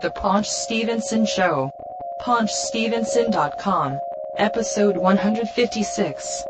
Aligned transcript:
The 0.00 0.10
Paunch 0.10 0.48
Stevenson 0.48 1.26
Show. 1.26 1.72
PaunchStevenson.com. 2.22 3.98
Episode 4.36 4.96
156. 4.96 6.44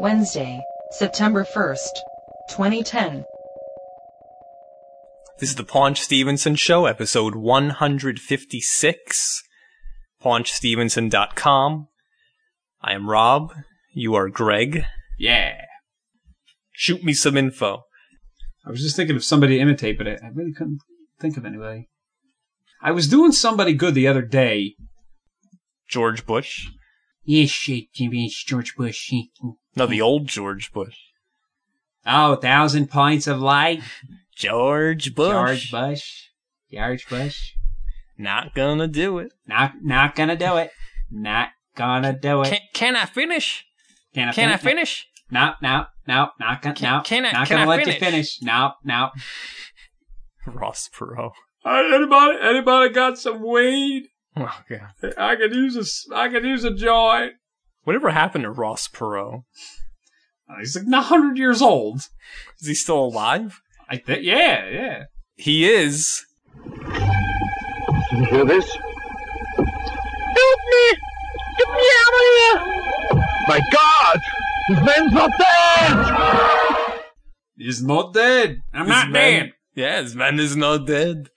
Wednesday, 0.00 0.60
September 0.90 1.46
1st, 1.46 1.88
2010. 2.50 3.24
This 5.38 5.48
is 5.48 5.56
the 5.56 5.64
Paunch 5.64 6.02
Stevenson 6.02 6.56
Show, 6.56 6.84
episode 6.84 7.36
156. 7.36 9.42
PaunchStevenson.com. 10.22 11.88
I 12.82 12.92
am 12.92 13.08
Rob. 13.08 13.54
You 13.94 14.14
are 14.14 14.28
Greg. 14.28 14.84
Yeah. 15.18 15.54
Shoot 16.72 17.02
me 17.02 17.14
some 17.14 17.38
info. 17.38 17.84
I 18.66 18.70
was 18.70 18.82
just 18.82 18.94
thinking 18.94 19.16
of 19.16 19.24
somebody 19.24 19.56
to 19.56 19.62
imitate, 19.62 19.96
but 19.96 20.06
I, 20.06 20.18
I 20.22 20.28
really 20.34 20.52
couldn't 20.52 20.80
think 21.18 21.38
of 21.38 21.46
anybody. 21.46 21.88
I 22.84 22.92
was 22.92 23.08
doing 23.08 23.32
somebody 23.32 23.72
good 23.72 23.94
the 23.94 24.06
other 24.06 24.20
day. 24.22 24.76
George 25.88 26.26
Bush. 26.26 26.68
Shit, 27.26 27.84
it's 27.94 28.44
George 28.44 28.76
Bush. 28.76 29.10
No, 29.74 29.86
the 29.86 30.02
old 30.02 30.26
George 30.28 30.70
Bush. 30.70 30.96
Oh, 32.04 32.34
a 32.34 32.36
thousand 32.36 32.90
points 32.90 33.26
of 33.26 33.40
light. 33.40 33.82
George 34.36 35.14
Bush. 35.14 35.32
George 35.32 35.70
Bush. 35.70 36.10
George 36.70 37.08
Bush. 37.08 37.52
Not 38.18 38.54
gonna 38.54 38.86
do 38.86 39.16
it. 39.18 39.32
Not, 39.46 39.72
not 39.82 40.14
gonna 40.14 40.36
do 40.36 40.56
it. 40.58 40.70
Not 41.10 41.48
gonna 41.76 42.12
do 42.12 42.42
it. 42.42 42.50
Can, 42.50 42.60
can 42.74 42.96
I 42.96 43.06
finish? 43.06 43.64
Can 44.14 44.28
I 44.28 44.32
Can 44.32 44.50
I 44.50 44.56
finish? 44.58 44.62
finish? 44.62 45.06
No, 45.30 45.54
no, 45.62 45.86
no, 46.06 46.28
not 46.38 46.60
gonna, 46.60 46.74
Can- 46.74 46.96
no, 46.98 47.02
can 47.02 47.24
I- 47.24 47.32
not 47.32 47.48
can 47.48 47.56
gonna 47.56 47.62
I 47.70 47.76
let 47.76 47.80
finish? 47.80 47.94
you 47.94 48.00
finish. 48.06 48.42
No, 48.42 48.72
no. 48.84 49.10
Ross 50.46 50.90
Perot. 50.94 51.32
Anybody, 51.66 52.38
anybody 52.42 52.92
got 52.92 53.18
some 53.18 53.42
weed? 53.46 54.08
Oh, 54.36 54.52
God. 54.68 55.14
I 55.16 55.36
could 55.36 55.54
use 55.54 55.76
a, 55.76 55.80
s- 55.80 56.06
I 56.14 56.28
could 56.28 56.44
use 56.44 56.64
a 56.64 56.74
joint. 56.74 57.34
Whatever 57.84 58.10
happened 58.10 58.44
to 58.44 58.50
Ross 58.50 58.88
Perot? 58.88 59.44
Uh, 60.48 60.58
he's 60.58 60.76
like 60.76 60.86
100 60.86 61.38
years 61.38 61.62
old. 61.62 62.08
Is 62.60 62.66
he 62.66 62.74
still 62.74 63.04
alive? 63.04 63.60
I 63.88 63.96
think, 63.96 64.24
yeah, 64.24 64.68
yeah. 64.68 65.04
He 65.36 65.70
is. 65.70 66.24
Did 66.64 68.18
you 68.18 68.24
hear 68.26 68.44
this? 68.44 68.70
Help 69.56 70.60
me! 70.70 70.86
Get 71.58 71.68
me 71.68 71.86
out 71.96 72.14
of 72.14 72.20
here! 72.36 72.58
My 73.48 73.60
God! 73.72 74.20
This 74.68 74.80
man's 74.84 75.12
not 75.12 75.30
dead! 75.38 77.00
He's 77.56 77.82
not 77.82 78.12
dead. 78.14 78.60
I'm 78.72 78.88
not 78.88 79.10
man- 79.10 79.40
dead. 79.46 79.52
Yeah, 79.74 80.02
his 80.02 80.14
man 80.16 80.38
is 80.38 80.56
not 80.56 80.86
dead. 80.86 81.28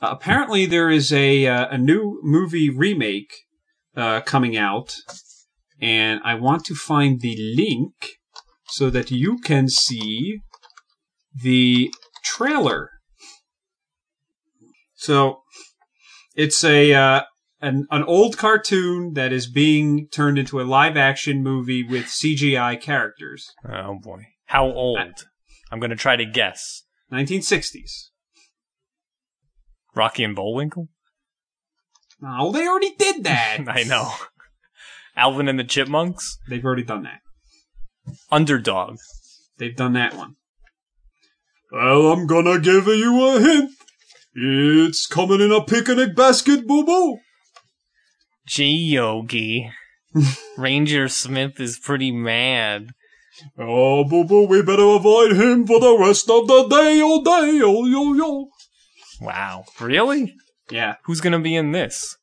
Uh, 0.00 0.08
apparently, 0.10 0.66
there 0.66 0.90
is 0.90 1.12
a 1.12 1.46
uh, 1.46 1.68
a 1.70 1.78
new 1.78 2.20
movie 2.22 2.70
remake 2.70 3.32
uh, 3.96 4.20
coming 4.20 4.56
out, 4.56 4.94
and 5.80 6.20
I 6.24 6.34
want 6.34 6.64
to 6.66 6.74
find 6.74 7.20
the 7.20 7.36
link 7.56 8.18
so 8.68 8.90
that 8.90 9.10
you 9.10 9.38
can 9.38 9.68
see 9.68 10.40
the 11.34 11.92
trailer. 12.22 12.90
So, 14.94 15.42
it's 16.36 16.62
a 16.62 16.94
uh, 16.94 17.22
an 17.60 17.86
an 17.90 18.04
old 18.04 18.36
cartoon 18.36 19.14
that 19.14 19.32
is 19.32 19.50
being 19.50 20.08
turned 20.08 20.38
into 20.38 20.60
a 20.60 20.62
live 20.62 20.96
action 20.96 21.42
movie 21.42 21.82
with 21.82 22.04
CGI 22.04 22.80
characters. 22.80 23.52
Oh 23.68 23.98
boy. 24.00 24.26
How 24.46 24.66
old? 24.66 25.26
I'm 25.70 25.80
gonna 25.80 25.96
try 25.96 26.16
to 26.16 26.24
guess. 26.24 26.84
1960s. 27.12 28.07
Rocky 29.94 30.24
and 30.24 30.34
Bullwinkle? 30.36 30.88
Oh, 32.24 32.52
they 32.52 32.66
already 32.66 32.94
did 32.98 33.24
that. 33.24 33.58
I 33.66 33.84
know. 33.84 34.12
Alvin 35.16 35.48
and 35.48 35.58
the 35.58 35.64
Chipmunks? 35.64 36.38
They've 36.48 36.64
already 36.64 36.84
done 36.84 37.02
that. 37.04 37.20
Underdog. 38.30 38.96
They've 39.58 39.76
done 39.76 39.94
that 39.94 40.14
one. 40.14 40.36
Well, 41.72 42.12
I'm 42.12 42.26
gonna 42.26 42.58
give 42.60 42.86
you 42.86 43.26
a 43.26 43.40
hint. 43.40 43.70
It's 44.34 45.06
coming 45.06 45.40
in 45.40 45.52
a 45.52 45.62
picnic 45.62 46.14
basket, 46.14 46.66
boo 46.66 46.84
boo. 46.84 47.18
Gee, 48.46 48.92
Yogi. 48.94 49.70
Ranger 50.56 51.08
Smith 51.08 51.60
is 51.60 51.78
pretty 51.78 52.10
mad. 52.12 52.90
Oh, 53.58 54.04
boo 54.04 54.24
boo, 54.24 54.46
we 54.46 54.62
better 54.62 54.82
avoid 54.94 55.32
him 55.32 55.66
for 55.66 55.80
the 55.80 55.96
rest 55.98 56.30
of 56.30 56.46
the 56.46 56.66
day, 56.68 57.00
oh 57.02 57.22
day, 57.22 57.60
oh 57.62 57.84
yo 57.84 58.14
yo. 58.14 58.48
Wow. 59.20 59.64
Really? 59.80 60.34
Yeah. 60.70 60.96
Who's 61.04 61.20
gonna 61.20 61.40
be 61.40 61.56
in 61.56 61.72
this? 61.72 62.16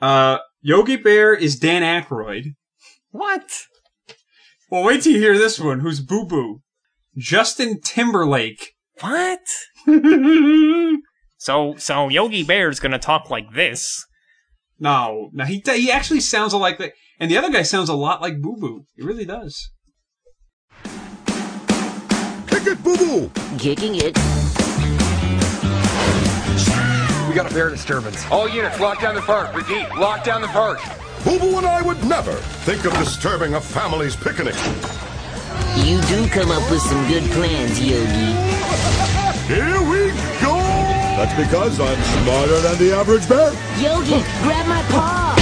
Uh, 0.00 0.38
Yogi 0.60 0.96
Bear 0.96 1.34
is 1.34 1.58
Dan 1.58 1.82
Aykroyd. 1.82 2.54
What? 3.10 3.50
Well, 4.70 4.84
wait 4.84 5.02
till 5.02 5.12
you 5.12 5.18
hear 5.18 5.36
this 5.36 5.60
one. 5.60 5.80
Who's 5.80 6.00
Boo 6.00 6.26
Boo? 6.26 6.60
Justin 7.16 7.80
Timberlake. 7.80 8.72
What? 9.00 9.40
So, 11.42 11.74
so 11.76 12.08
Yogi 12.08 12.44
Bear's 12.44 12.78
gonna 12.78 13.00
talk 13.00 13.28
like 13.28 13.52
this. 13.52 14.06
No, 14.78 15.28
no, 15.32 15.44
he 15.44 15.60
he 15.66 15.90
actually 15.90 16.20
sounds 16.20 16.54
like 16.54 16.78
that, 16.78 16.92
and 17.18 17.28
the 17.28 17.36
other 17.36 17.50
guy 17.50 17.62
sounds 17.62 17.88
a 17.88 17.94
lot 17.94 18.22
like 18.22 18.40
Boo 18.40 18.54
Boo. 18.56 18.84
He 18.94 19.02
really 19.02 19.24
does. 19.24 19.72
Kick 22.46 22.64
it, 22.64 22.84
boo 22.84 22.96
boo! 22.96 23.30
Kicking 23.58 23.96
it. 23.96 24.16
We 27.32 27.36
got 27.36 27.50
a 27.50 27.54
bear 27.54 27.70
disturbance. 27.70 28.22
All 28.30 28.46
units, 28.46 28.78
lock 28.78 29.00
down 29.00 29.14
the 29.14 29.22
park. 29.22 29.56
Repeat, 29.56 29.88
lock 29.94 30.22
down 30.22 30.42
the 30.42 30.48
park. 30.48 30.78
Boo 31.24 31.38
boo 31.38 31.56
and 31.56 31.66
I 31.66 31.80
would 31.80 32.04
never 32.04 32.34
think 32.66 32.84
of 32.84 32.92
disturbing 32.98 33.54
a 33.54 33.60
family's 33.62 34.14
picnic. 34.14 34.54
You 35.74 35.98
do 36.02 36.28
come 36.28 36.50
up 36.50 36.70
with 36.70 36.82
some 36.82 37.08
good 37.08 37.22
plans, 37.30 37.80
Yogi. 37.80 38.32
Here 39.48 39.80
we 39.80 40.10
go! 40.42 40.58
That's 41.16 41.34
because 41.42 41.80
I'm 41.80 42.02
smarter 42.22 42.60
than 42.60 42.76
the 42.76 42.92
average 42.94 43.26
bear. 43.26 43.50
Yogi, 43.80 44.20
grab 44.42 44.66
my 44.68 44.82
paw! 44.90 45.32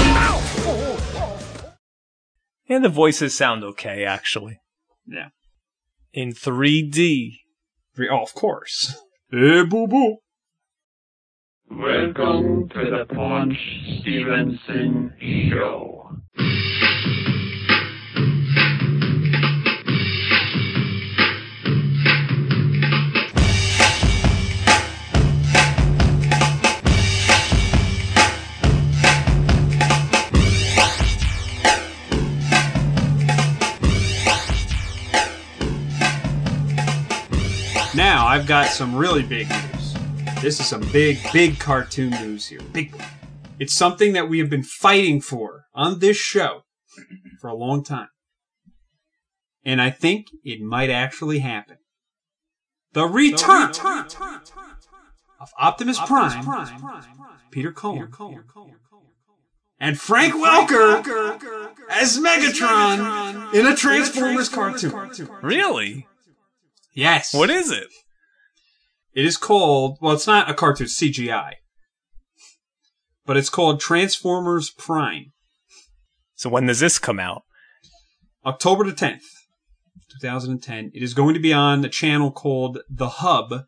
And 2.69 2.84
the 2.84 2.89
voices 2.89 3.37
sound 3.37 3.65
okay, 3.65 4.05
actually. 4.05 4.61
Yeah. 5.09 5.31
In 6.12 6.34
3D. 6.34 7.39
Three- 7.97 8.09
Oh, 8.09 8.22
of 8.22 8.33
course. 8.34 8.95
Hey, 9.33 9.65
Boo 9.65 9.89
Boo. 9.89 10.19
Welcome 11.73 12.69
to 12.71 12.91
the 12.91 13.07
Paunch 13.15 13.57
Stevenson 14.01 15.15
Show. 15.49 16.11
Now 37.95 38.27
I've 38.27 38.49
got 38.49 38.67
some 38.71 38.97
really 38.97 39.23
big 39.23 39.49
news. 39.49 39.80
This 40.41 40.59
is 40.59 40.67
some 40.67 40.81
big, 40.91 41.19
big 41.34 41.59
cartoon 41.59 42.11
news 42.11 42.49
here. 42.49 42.61
Big. 42.73 42.95
It's 43.59 43.75
something 43.75 44.15
that 44.15 44.31
we 44.31 44.39
have 44.39 44.49
been 44.49 44.62
fighting 44.62 45.21
for 45.21 45.67
on 45.75 45.99
this 45.99 46.17
show 46.17 46.62
for 47.43 47.49
a 47.49 47.55
long 47.55 47.84
time. 47.84 48.09
And 49.67 49.83
I 49.83 49.91
think 49.91 50.28
it 50.43 50.62
might 50.62 50.89
actually 50.89 51.41
happen. 51.41 51.77
The 52.95 53.05
return, 53.06 53.71
of 55.39 55.51
Optimus 55.59 56.01
Prime, 56.01 56.47
Peter 57.51 57.71
Cullen, 57.71 58.10
and 59.78 60.01
Frank 60.01 60.33
Welker 60.34 61.04
as 61.91 62.19
Megatron 62.19 63.53
in 63.53 63.66
a 63.66 63.77
Transformers 63.77 64.48
cartoon. 64.48 65.28
Really? 65.42 66.07
Yes. 66.95 67.34
What 67.34 67.51
is 67.51 67.71
it? 67.71 67.89
It 69.12 69.24
is 69.24 69.36
called, 69.36 69.98
well, 70.01 70.15
it's 70.15 70.27
not 70.27 70.48
a 70.48 70.54
cartoon, 70.54 70.84
it's 70.84 71.01
CGI. 71.01 71.54
But 73.27 73.36
it's 73.36 73.51
called 73.51 73.80
Transformers 73.80 74.71
Prime. 74.71 75.33
So 76.34 76.48
when 76.48 76.66
does 76.66 76.80
this 76.80 76.98
come 76.98 77.21
out? 77.21 77.42
October 78.47 78.84
the 78.84 78.92
10th, 78.92 79.24
2010. 80.21 80.92
It 80.95 81.03
is 81.03 81.12
going 81.12 81.34
to 81.34 81.41
be 81.41 81.53
on 81.53 81.83
the 81.83 81.89
channel 81.89 82.30
called 82.30 82.78
The 82.89 83.09
Hub. 83.09 83.65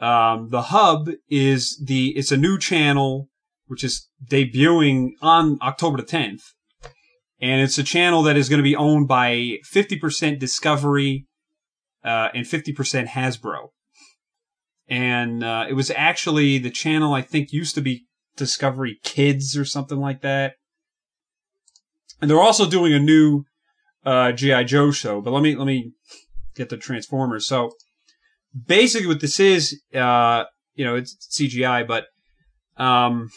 Um, 0.00 0.48
the 0.50 0.62
Hub 0.62 1.08
is 1.30 1.82
the, 1.84 2.08
it's 2.16 2.32
a 2.32 2.36
new 2.36 2.58
channel 2.58 3.28
which 3.66 3.84
is 3.84 4.08
debuting 4.30 5.12
on 5.22 5.58
October 5.62 5.96
the 5.96 6.02
10th. 6.02 6.42
And 7.40 7.62
it's 7.62 7.78
a 7.78 7.82
channel 7.82 8.22
that 8.24 8.36
is 8.36 8.48
going 8.48 8.58
to 8.58 8.64
be 8.64 8.76
owned 8.76 9.08
by 9.08 9.58
50% 9.72 10.38
Discovery, 10.38 11.26
uh, 12.04 12.28
and 12.34 12.44
50% 12.44 13.08
Hasbro. 13.08 13.68
And 14.88 15.42
uh, 15.42 15.66
it 15.68 15.74
was 15.74 15.90
actually 15.90 16.58
the 16.58 16.70
channel 16.70 17.14
I 17.14 17.22
think 17.22 17.52
used 17.52 17.74
to 17.76 17.80
be 17.80 18.06
Discovery 18.36 18.98
Kids 19.02 19.56
or 19.56 19.64
something 19.64 19.98
like 19.98 20.22
that. 20.22 20.54
And 22.20 22.30
they're 22.30 22.40
also 22.40 22.68
doing 22.68 22.92
a 22.92 22.98
new 22.98 23.44
uh, 24.04 24.32
GI 24.32 24.64
Joe 24.64 24.90
show. 24.90 25.20
But 25.20 25.32
let 25.32 25.42
me 25.42 25.54
let 25.54 25.66
me 25.66 25.92
get 26.54 26.68
the 26.68 26.76
Transformers. 26.76 27.46
So 27.46 27.72
basically, 28.66 29.08
what 29.08 29.20
this 29.20 29.40
is, 29.40 29.80
uh, 29.94 30.44
you 30.74 30.84
know, 30.84 30.96
it's 30.96 31.16
CGI, 31.30 31.86
but 31.86 32.06
um, 32.76 33.30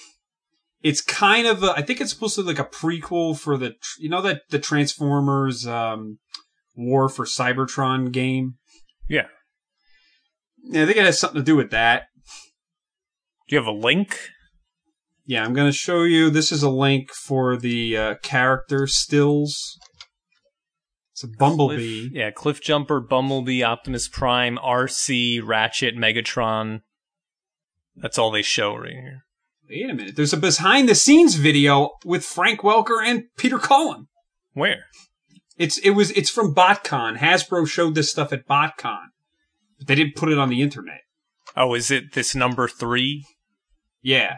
it's 0.82 1.02
kind 1.02 1.48
of 1.48 1.64
a, 1.64 1.72
I 1.72 1.82
think 1.82 2.00
it's 2.00 2.12
supposed 2.12 2.36
to 2.36 2.42
be 2.42 2.50
like 2.50 2.60
a 2.60 2.66
prequel 2.66 3.38
for 3.38 3.58
the 3.58 3.76
you 4.00 4.10
know 4.10 4.22
that 4.22 4.44
the 4.50 4.60
Transformers 4.60 5.66
um, 5.68 6.20
War 6.76 7.10
for 7.10 7.26
Cybertron 7.26 8.12
game. 8.12 8.56
Yeah. 9.08 9.28
Yeah, 10.66 10.84
I 10.84 10.86
think 10.86 10.98
it 10.98 11.06
has 11.06 11.20
something 11.20 11.42
to 11.42 11.46
do 11.46 11.56
with 11.56 11.72
that. 11.72 12.04
Do 13.48 13.56
you 13.56 13.60
have 13.60 13.68
a 13.68 13.72
link? 13.72 14.20
Yeah, 15.26 15.44
I'm 15.44 15.54
going 15.54 15.72
to 15.72 15.78
show 15.78 16.04
you. 16.04 16.30
This 16.30 16.52
is 16.52 16.64
a 16.64 16.70
link 16.70 17.12
for 17.12 17.58
the 17.58 17.98
uh, 17.98 18.16
character 18.22 18.88
stills. 18.88 19.78
It's 21.14 21.24
a 21.24 21.28
bumblebee. 21.28 22.10
Cliff, 22.10 22.12
yeah, 22.14 22.32
Cliff 22.32 22.62
Jumper, 22.62 23.00
Bumblebee, 23.00 23.64
Optimus 23.64 24.10
Prime, 24.10 24.58
Arcee, 24.58 25.42
Ratchet, 25.42 25.96
Megatron. 25.96 26.82
That's 27.96 28.18
all 28.18 28.32
they 28.32 28.42
show 28.42 28.76
right 28.76 28.92
here. 28.92 29.24
Wait 29.70 29.90
a 29.90 29.94
minute. 29.94 30.16
There's 30.16 30.34
a 30.34 30.38
behind 30.38 30.90
the 30.90 30.96
scenes 30.96 31.36
video 31.36 31.92
with 32.04 32.26
Frank 32.26 32.60
Welker 32.62 33.04
and 33.04 33.26
Peter 33.38 33.58
Cullen. 33.58 34.08
Where? 34.54 34.86
It's 35.58 35.78
it 35.80 35.92
was 35.92 36.12
it's 36.12 36.30
from 36.30 36.54
BotCon. 36.54 37.18
Hasbro 37.18 37.68
showed 37.68 37.96
this 37.96 38.12
stuff 38.12 38.34
at 38.34 38.48
BotCon, 38.48 39.08
but 39.78 39.88
they 39.88 39.96
didn't 39.96 40.16
put 40.16 40.30
it 40.30 40.38
on 40.38 40.50
the 40.50 40.62
internet. 40.62 41.02
Oh, 41.56 41.74
is 41.74 41.92
it 41.92 42.14
this 42.14 42.36
number 42.36 42.68
three? 42.68 43.26
Yeah. 44.02 44.38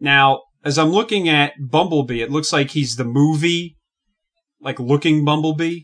Now, 0.00 0.42
as 0.64 0.78
I'm 0.78 0.90
looking 0.90 1.28
at 1.28 1.52
Bumblebee, 1.60 2.22
it 2.22 2.30
looks 2.30 2.52
like 2.52 2.70
he's 2.70 2.96
the 2.96 3.04
movie, 3.04 3.76
like 4.60 4.78
looking 4.78 5.24
Bumblebee. 5.24 5.82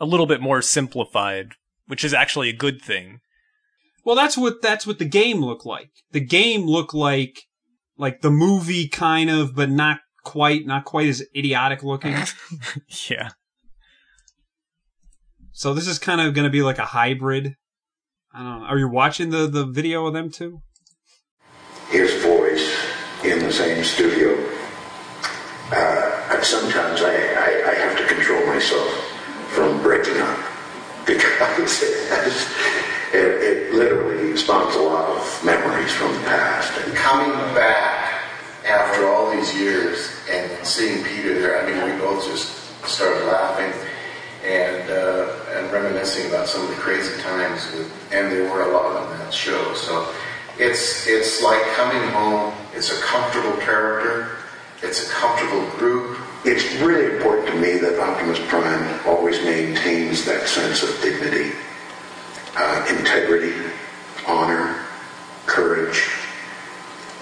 A 0.00 0.06
little 0.06 0.26
bit 0.26 0.40
more 0.40 0.62
simplified, 0.62 1.52
which 1.86 2.04
is 2.04 2.14
actually 2.14 2.48
a 2.48 2.56
good 2.56 2.80
thing. 2.80 3.18
Well, 4.04 4.14
that's 4.14 4.38
what 4.38 4.62
that's 4.62 4.86
what 4.86 5.00
the 5.00 5.04
game 5.04 5.44
looked 5.44 5.66
like. 5.66 5.90
The 6.12 6.20
game 6.20 6.66
looked 6.66 6.94
like 6.94 7.40
like 7.96 8.20
the 8.20 8.30
movie 8.30 8.88
kind 8.88 9.28
of, 9.28 9.54
but 9.54 9.68
not 9.68 9.98
quite, 10.24 10.66
not 10.66 10.84
quite 10.84 11.08
as 11.08 11.22
idiotic 11.36 11.82
looking. 11.82 12.14
yeah. 13.10 13.30
So 15.58 15.74
this 15.74 15.88
is 15.88 15.98
kind 15.98 16.20
of 16.20 16.34
going 16.34 16.44
to 16.44 16.50
be 16.50 16.62
like 16.62 16.78
a 16.78 16.84
hybrid. 16.84 17.56
I 18.32 18.44
don't 18.44 18.60
know. 18.60 18.66
Are 18.66 18.78
you 18.78 18.88
watching 18.88 19.30
the 19.30 19.48
the 19.48 19.66
video 19.66 20.06
of 20.06 20.14
them 20.14 20.30
too? 20.30 20.62
his 21.90 22.22
voice 22.22 22.76
in 23.24 23.40
the 23.40 23.50
same 23.50 23.82
studio. 23.82 24.38
Uh, 25.72 26.28
and 26.30 26.44
sometimes 26.44 27.02
I, 27.02 27.10
I, 27.10 27.70
I 27.70 27.74
have 27.74 27.98
to 27.98 28.06
control 28.06 28.46
myself 28.46 28.88
from 29.48 29.82
breaking 29.82 30.20
up 30.20 30.38
because 31.06 31.82
it, 31.82 32.08
has, 32.10 32.54
it, 33.12 33.42
it 33.42 33.74
literally 33.74 34.36
spawns 34.36 34.76
a 34.76 34.80
lot 34.80 35.08
of 35.08 35.44
memories 35.44 35.90
from 35.90 36.12
the 36.12 36.20
past. 36.20 36.72
And 36.86 36.94
coming 36.94 37.32
back 37.52 38.22
after 38.64 39.08
all 39.08 39.34
these 39.34 39.52
years 39.56 40.08
and 40.30 40.64
seeing 40.64 41.02
Peter 41.02 41.40
there, 41.40 41.60
I 41.60 41.66
mean, 41.68 41.82
we 41.84 41.98
both 41.98 42.24
just 42.26 42.54
started 42.86 43.26
laughing 43.26 43.72
and 44.44 44.90
uh, 44.90 45.34
and 45.50 45.72
reminiscing 45.72 46.28
about 46.28 46.48
some 46.48 46.62
of 46.62 46.68
the 46.68 46.76
crazy 46.76 47.20
times, 47.22 47.70
with, 47.72 47.90
and 48.12 48.30
there 48.32 48.50
were 48.50 48.62
a 48.62 48.72
lot 48.72 48.96
on 48.96 49.18
that 49.18 49.32
show. 49.32 49.74
So 49.74 50.12
it's 50.58 51.06
it's 51.06 51.42
like 51.42 51.62
coming 51.74 52.08
home. 52.10 52.54
It's 52.74 52.90
a 52.96 53.00
comfortable 53.02 53.56
character. 53.58 54.36
It's 54.82 55.08
a 55.08 55.10
comfortable 55.12 55.68
group. 55.78 56.18
It's 56.44 56.72
really 56.80 57.16
important 57.16 57.48
to 57.48 57.54
me 57.56 57.78
that 57.78 57.98
Optimus 57.98 58.38
Prime 58.46 59.00
always 59.06 59.42
maintains 59.44 60.24
that 60.24 60.46
sense 60.46 60.84
of 60.84 61.00
dignity, 61.02 61.52
uh, 62.56 62.86
integrity, 62.88 63.54
honor, 64.26 64.84
courage, 65.46 66.08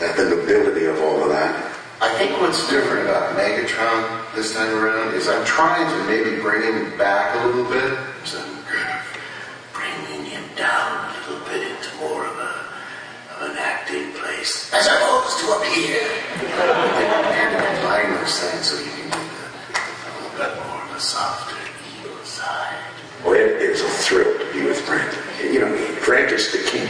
uh, 0.03 0.13
the 0.17 0.37
nobility 0.37 0.85
of 0.85 1.01
all 1.01 1.23
of 1.23 1.31
that. 1.31 1.66
I 1.99 2.13
think 2.19 2.39
what's 2.43 2.69
different 2.69 3.09
about 3.09 3.37
Megatron 3.39 4.35
this 4.35 4.55
time 4.55 4.69
around 4.77 5.15
is 5.15 5.29
I'm 5.29 5.45
trying 5.47 5.89
to 5.89 6.05
maybe 6.05 6.43
bring 6.43 6.61
him 6.61 6.97
back 6.99 7.35
a 7.37 7.47
little 7.47 7.65
bit. 7.65 7.99
So 8.25 8.37
I'm 8.39 8.63
kind 8.65 9.01
of 9.01 9.05
bringing 9.73 10.27
him 10.27 10.45
down 10.57 11.09
a 11.09 11.31
little 11.31 11.47
bit 11.49 11.65
into 11.65 11.97
more 11.97 12.27
of 12.27 12.37
a 12.37 12.67
of 13.37 13.51
an 13.51 13.57
acting 13.59 14.13
place, 14.13 14.73
as 14.75 14.87
opposed 14.87 15.41
to 15.41 15.53
up 15.53 15.65
here. 15.65 16.05
to 16.37 17.65
combine 17.65 18.13
those 18.21 18.41
things 18.41 18.67
so 18.67 18.77
you 18.77 18.91
can 18.91 19.09
get 19.09 19.21
a 19.21 20.13
little 20.21 20.37
bit 20.37 20.67
more 20.69 20.83
of 20.85 20.97
a 20.97 21.01
softer, 21.01 21.57
evil 21.97 22.25
side. 22.25 22.77
Well, 23.25 23.35
it 23.35 23.63
is 23.63 23.81
a 23.81 23.89
thrill 23.89 24.39
to 24.39 24.53
be 24.53 24.67
with 24.67 24.81
Frank. 24.83 25.13
You 25.43 25.61
know, 25.61 25.77
Frank 26.05 26.31
is 26.33 26.53
the 26.53 26.59
king. 26.71 26.89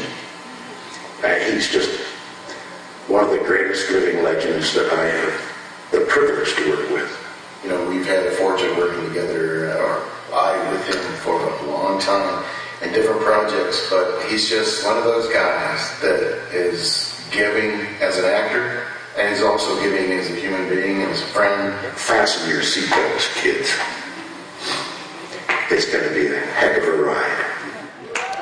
Uh, 1.22 1.34
he's 1.50 1.70
just 1.70 2.05
one 3.08 3.22
of 3.22 3.30
the 3.30 3.38
greatest 3.38 3.88
living 3.90 4.24
legends 4.24 4.74
that 4.74 4.92
I 4.92 5.04
have 5.04 5.56
the 5.92 6.00
privilege 6.06 6.54
to 6.56 6.70
work 6.70 6.90
with. 6.90 7.12
You 7.62 7.70
know, 7.70 7.88
we've 7.88 8.06
had 8.06 8.26
the 8.26 8.32
fortune 8.32 8.76
working 8.76 9.06
together, 9.08 9.70
uh, 9.70 9.78
or 9.78 10.02
I 10.34 10.72
with 10.72 10.86
him 10.88 11.00
for 11.22 11.34
a 11.40 11.70
long 11.70 12.00
time 12.00 12.44
in 12.82 12.92
different 12.92 13.22
projects, 13.22 13.88
but 13.90 14.26
he's 14.28 14.48
just 14.48 14.84
one 14.84 14.98
of 14.98 15.04
those 15.04 15.32
guys 15.32 16.00
that 16.00 16.20
is 16.52 17.24
giving 17.30 17.86
as 18.00 18.18
an 18.18 18.24
actor, 18.24 18.86
and 19.16 19.28
he's 19.30 19.42
also 19.42 19.80
giving 19.80 20.10
as 20.12 20.28
a 20.30 20.34
human 20.34 20.68
being 20.68 21.02
and 21.02 21.12
as 21.12 21.22
a 21.22 21.26
friend. 21.26 21.72
Fasten 21.96 22.50
your 22.50 22.60
seatbelts, 22.60 23.34
kids. 23.40 23.70
It's 25.70 25.90
going 25.92 26.08
to 26.08 26.14
be 26.14 26.26
a 26.26 26.38
heck 26.38 26.76
of 26.78 26.84
a 26.84 27.02
ride. 27.02 27.44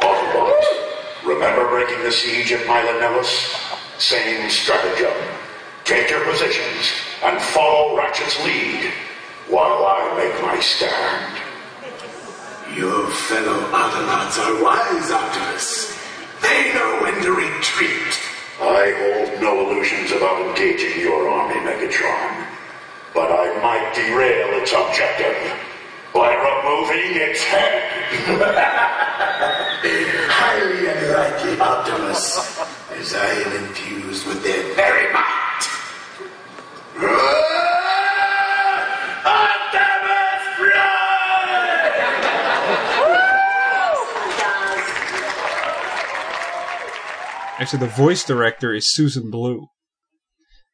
Autobots, 0.00 1.24
remember 1.24 1.68
breaking 1.68 2.02
the 2.02 2.12
siege 2.12 2.52
at 2.52 2.66
Milanellis? 2.66 3.63
Same 4.04 4.50
stratagem. 4.50 5.16
Take 5.84 6.10
your 6.10 6.22
positions 6.30 6.92
and 7.22 7.40
follow 7.40 7.96
Ratchet's 7.96 8.38
lead 8.44 8.92
while 9.48 9.86
I 9.86 10.12
make 10.18 10.42
my 10.42 10.60
stand. 10.60 11.40
Your 12.76 13.08
fellow 13.08 13.60
Autobots 13.72 14.36
are 14.44 14.62
wise, 14.62 15.10
Optimus. 15.10 15.98
They 16.42 16.74
know 16.74 16.98
when 17.00 17.22
to 17.22 17.32
retreat. 17.32 18.20
I 18.60 18.92
hold 19.00 19.40
no 19.40 19.70
illusions 19.70 20.12
about 20.12 20.50
engaging 20.50 21.00
your 21.00 21.26
army, 21.26 21.60
Megatron. 21.60 22.46
But 23.14 23.32
I 23.32 23.56
might 23.62 23.94
derail 23.94 24.60
its 24.60 24.72
objective 24.74 25.40
by 26.12 26.34
removing 26.34 27.22
its 27.22 27.42
head. 27.42 27.90
Highly 30.28 30.86
unlikely, 30.88 31.58
Optimus, 31.58 32.83
as 32.96 33.14
I 33.14 33.26
am 33.26 33.64
infused 33.64 34.26
with 34.26 34.42
their 34.42 34.74
very 34.74 35.12
might. 35.12 35.24
Optimus 39.24 40.44
Actually, 47.58 47.78
the 47.80 47.86
voice 47.86 48.24
director 48.24 48.74
is 48.74 48.92
Susan 48.92 49.30
Blue. 49.30 49.66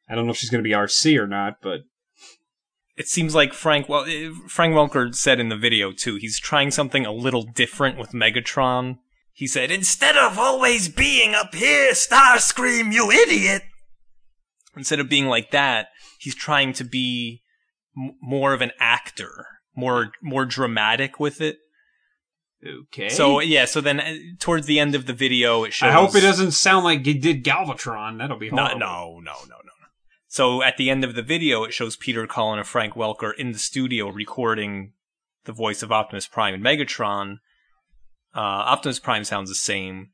I 0.09 0.15
don't 0.15 0.25
know 0.25 0.31
if 0.31 0.37
she's 0.37 0.49
going 0.49 0.63
to 0.63 0.67
be 0.67 0.75
Arcee 0.75 1.17
or 1.17 1.27
not, 1.27 1.55
but 1.61 1.81
It 2.97 3.07
seems 3.07 3.33
like 3.33 3.53
Frank 3.53 3.87
well 3.89 4.05
eh, 4.07 4.29
Frank 4.47 4.75
Welker 4.75 5.15
said 5.15 5.39
in 5.39 5.49
the 5.49 5.57
video 5.57 5.91
too. 5.91 6.17
He's 6.17 6.39
trying 6.39 6.71
something 6.71 7.05
a 7.05 7.11
little 7.11 7.43
different 7.43 7.97
with 7.97 8.11
Megatron. 8.11 8.97
He 9.33 9.47
said, 9.47 9.71
"Instead 9.71 10.17
of 10.17 10.37
always 10.37 10.89
being 10.89 11.33
up 11.35 11.55
here, 11.55 11.91
Starscream, 11.93 12.91
you 12.93 13.09
idiot." 13.11 13.63
Instead 14.75 14.99
of 14.99 15.09
being 15.09 15.25
like 15.27 15.51
that, 15.51 15.87
he's 16.19 16.35
trying 16.35 16.73
to 16.73 16.83
be 16.83 17.41
m- 17.97 18.15
more 18.21 18.53
of 18.53 18.61
an 18.61 18.71
actor, 18.79 19.45
more 19.75 20.11
more 20.21 20.45
dramatic 20.45 21.19
with 21.19 21.41
it. 21.41 21.57
okay. 22.65 23.09
So 23.09 23.39
yeah, 23.39 23.65
so 23.65 23.81
then 23.81 23.99
uh, 23.99 24.15
towards 24.39 24.67
the 24.67 24.79
end 24.79 24.95
of 24.95 25.05
the 25.07 25.13
video, 25.13 25.63
it 25.63 25.73
shows. 25.73 25.89
I 25.89 25.91
hope 25.93 26.15
it 26.15 26.21
doesn't 26.21 26.51
sound 26.51 26.85
like 26.85 27.05
he 27.05 27.13
did 27.13 27.43
Galvatron. 27.43 28.17
That'll 28.19 28.37
be 28.37 28.49
horrible. 28.49 28.79
no, 28.79 29.19
no, 29.19 29.19
no, 29.19 29.33
no, 29.47 29.55
no. 29.55 29.71
So 30.27 30.63
at 30.63 30.77
the 30.77 30.89
end 30.89 31.03
of 31.03 31.15
the 31.15 31.21
video, 31.23 31.63
it 31.65 31.73
shows 31.73 31.97
Peter 31.97 32.25
Cullen 32.25 32.59
and 32.59 32.67
Frank 32.67 32.93
Welker 32.93 33.33
in 33.37 33.51
the 33.51 33.59
studio 33.59 34.07
recording 34.07 34.93
the 35.43 35.51
voice 35.51 35.83
of 35.83 35.91
Optimus 35.91 36.27
Prime 36.27 36.53
and 36.53 36.63
Megatron. 36.63 37.39
Uh, 38.35 38.39
Optimus 38.39 38.99
Prime 38.99 39.23
sounds 39.23 39.49
the 39.49 39.55
same, 39.55 40.09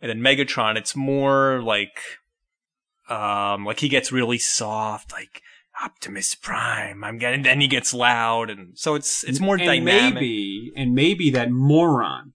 and 0.00 0.10
then 0.10 0.20
Megatron, 0.20 0.76
it's 0.76 0.94
more 0.94 1.62
like, 1.62 1.98
um, 3.08 3.64
like 3.64 3.80
he 3.80 3.88
gets 3.88 4.12
really 4.12 4.38
soft, 4.38 5.12
like 5.12 5.40
Optimus 5.82 6.34
Prime. 6.34 7.02
I'm 7.02 7.18
getting, 7.18 7.42
then 7.42 7.60
he 7.60 7.68
gets 7.68 7.94
loud, 7.94 8.50
and 8.50 8.78
so 8.78 8.94
it's 8.94 9.24
it's 9.24 9.40
more 9.40 9.54
and 9.56 9.64
dynamic. 9.64 10.14
Maybe 10.14 10.72
and 10.76 10.94
maybe 10.94 11.30
that 11.30 11.50
moron 11.50 12.34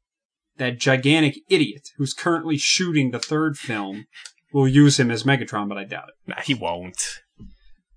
that 0.57 0.79
gigantic 0.79 1.37
idiot 1.49 1.89
who's 1.97 2.13
currently 2.13 2.57
shooting 2.57 3.11
the 3.11 3.19
third 3.19 3.57
film 3.57 4.07
will 4.51 4.67
use 4.67 4.99
him 4.99 5.11
as 5.11 5.23
Megatron, 5.23 5.69
but 5.69 5.77
I 5.77 5.83
doubt 5.83 6.09
it. 6.09 6.15
Nah, 6.29 6.41
he 6.41 6.53
won't. 6.53 7.01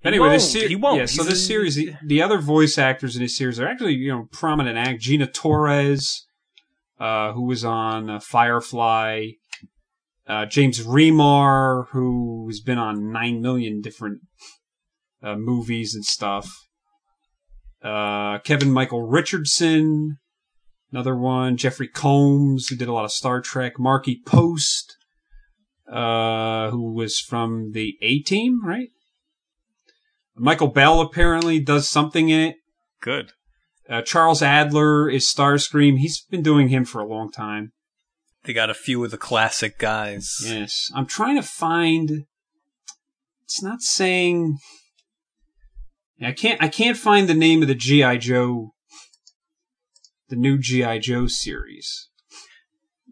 But 0.02 0.12
anyway, 0.14 0.28
won't. 0.28 0.32
this 0.40 0.52
ser- 0.52 0.68
He 0.68 0.76
won't. 0.76 0.98
Yeah, 0.98 1.06
so 1.06 1.22
this 1.22 1.34
a- 1.34 1.46
series, 1.46 1.74
the, 1.74 1.94
the 2.04 2.22
other 2.22 2.38
voice 2.38 2.78
actors 2.78 3.16
in 3.16 3.22
this 3.22 3.36
series 3.36 3.60
are 3.60 3.66
actually 3.66 3.94
you 3.94 4.08
know 4.08 4.28
prominent 4.32 4.78
act. 4.78 5.00
Gina 5.00 5.26
Torres, 5.26 6.26
uh, 7.00 7.32
who 7.32 7.46
was 7.46 7.64
on 7.64 8.10
uh, 8.10 8.20
Firefly. 8.20 9.28
Uh, 10.26 10.46
James 10.46 10.86
Remar, 10.86 11.88
who 11.88 12.46
has 12.48 12.60
been 12.60 12.78
on 12.78 13.10
nine 13.10 13.40
million 13.40 13.80
different 13.80 14.20
uh, 15.22 15.34
movies 15.34 15.94
and 15.94 16.04
stuff. 16.04 16.48
Uh, 17.82 18.38
Kevin 18.40 18.70
Michael 18.70 19.08
Richardson, 19.08 20.18
another 20.92 21.16
one. 21.16 21.56
Jeffrey 21.56 21.88
Combs, 21.88 22.68
who 22.68 22.76
did 22.76 22.86
a 22.86 22.92
lot 22.92 23.06
of 23.06 23.12
Star 23.12 23.40
Trek. 23.40 23.72
Markie 23.78 24.20
Post, 24.24 24.96
who 25.86 26.92
was 26.92 27.18
from 27.18 27.72
the 27.72 27.96
A 28.02 28.20
Team, 28.20 28.64
right? 28.64 28.90
Michael 30.36 30.68
Bell 30.68 31.00
apparently 31.00 31.58
does 31.58 31.88
something 31.88 32.28
in 32.28 32.40
it. 32.40 32.56
Good. 33.00 33.32
Uh, 33.90 34.02
Charles 34.02 34.40
Adler 34.40 35.10
is 35.10 35.26
Starscream. 35.26 35.98
He's 35.98 36.20
been 36.20 36.42
doing 36.42 36.68
him 36.68 36.84
for 36.84 37.00
a 37.00 37.08
long 37.08 37.32
time. 37.32 37.72
They 38.44 38.52
got 38.52 38.70
a 38.70 38.74
few 38.74 39.04
of 39.04 39.10
the 39.10 39.18
classic 39.18 39.78
guys. 39.78 40.36
Yes. 40.44 40.90
I'm 40.94 41.06
trying 41.06 41.34
to 41.36 41.42
find. 41.42 42.26
It's 43.44 43.62
not 43.62 43.82
saying. 43.82 44.58
I 46.22 46.32
can't. 46.32 46.62
I 46.62 46.68
can't 46.68 46.96
find 46.96 47.28
the 47.28 47.34
name 47.34 47.62
of 47.62 47.68
the 47.68 47.74
GI 47.74 48.18
Joe. 48.18 48.70
The 50.28 50.36
new 50.36 50.58
GI 50.58 51.00
Joe 51.00 51.26
series. 51.26 52.08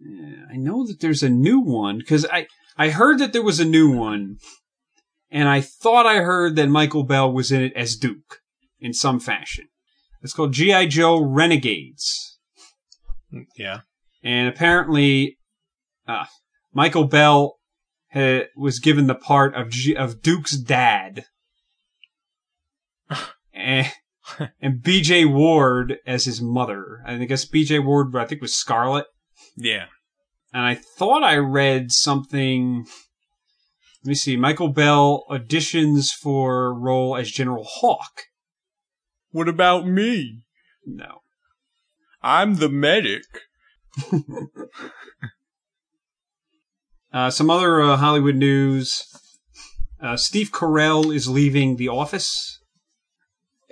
Yeah, 0.00 0.44
I 0.52 0.56
know 0.56 0.86
that 0.86 1.00
there's 1.00 1.24
a 1.24 1.28
new 1.28 1.58
one 1.58 1.98
because 1.98 2.24
I 2.26 2.46
I 2.76 2.90
heard 2.90 3.18
that 3.18 3.32
there 3.32 3.42
was 3.42 3.58
a 3.58 3.64
new 3.64 3.90
one, 3.90 4.36
and 5.28 5.48
I 5.48 5.60
thought 5.60 6.06
I 6.06 6.18
heard 6.18 6.54
that 6.54 6.68
Michael 6.68 7.02
Bell 7.02 7.32
was 7.32 7.50
in 7.50 7.62
it 7.62 7.72
as 7.74 7.96
Duke 7.96 8.38
in 8.78 8.92
some 8.92 9.18
fashion. 9.18 9.66
It's 10.22 10.32
called 10.32 10.52
GI 10.52 10.88
Joe 10.88 11.22
Renegades 11.22 12.38
Yeah. 13.56 13.80
and 14.22 14.48
apparently, 14.48 15.38
uh, 16.06 16.26
Michael 16.72 17.04
Bell 17.04 17.58
ha- 18.12 18.46
was 18.56 18.78
given 18.80 19.06
the 19.06 19.14
part 19.14 19.54
of 19.54 19.70
G- 19.70 19.96
of 19.96 20.20
Duke's 20.22 20.56
dad, 20.56 21.24
and, 23.52 23.90
and 24.60 24.82
B.J. 24.82 25.24
Ward 25.26 25.98
as 26.06 26.24
his 26.24 26.40
mother. 26.42 27.02
I 27.06 27.16
guess 27.24 27.44
B.J. 27.44 27.78
Ward, 27.80 28.14
I 28.16 28.24
think, 28.26 28.40
was 28.42 28.54
Scarlet. 28.56 29.06
Yeah. 29.56 29.86
And 30.52 30.62
I 30.64 30.74
thought 30.74 31.22
I 31.22 31.36
read 31.36 31.92
something. 31.92 32.86
Let 34.04 34.08
me 34.08 34.14
see. 34.14 34.36
Michael 34.36 34.68
Bell 34.68 35.24
auditions 35.30 36.10
for 36.12 36.72
role 36.78 37.16
as 37.16 37.30
General 37.30 37.64
Hawk. 37.64 38.22
What 39.30 39.48
about 39.48 39.86
me? 39.86 40.40
No. 40.86 41.20
I'm 42.22 42.56
the 42.56 42.68
medic. 42.68 43.22
Uh, 47.12 47.30
some 47.30 47.48
other 47.50 47.80
uh, 47.80 47.96
Hollywood 47.96 48.36
news. 48.36 49.02
Uh, 50.00 50.16
Steve 50.16 50.50
Carell 50.52 51.14
is 51.14 51.28
leaving 51.28 51.76
The 51.76 51.88
Office. 51.88 52.60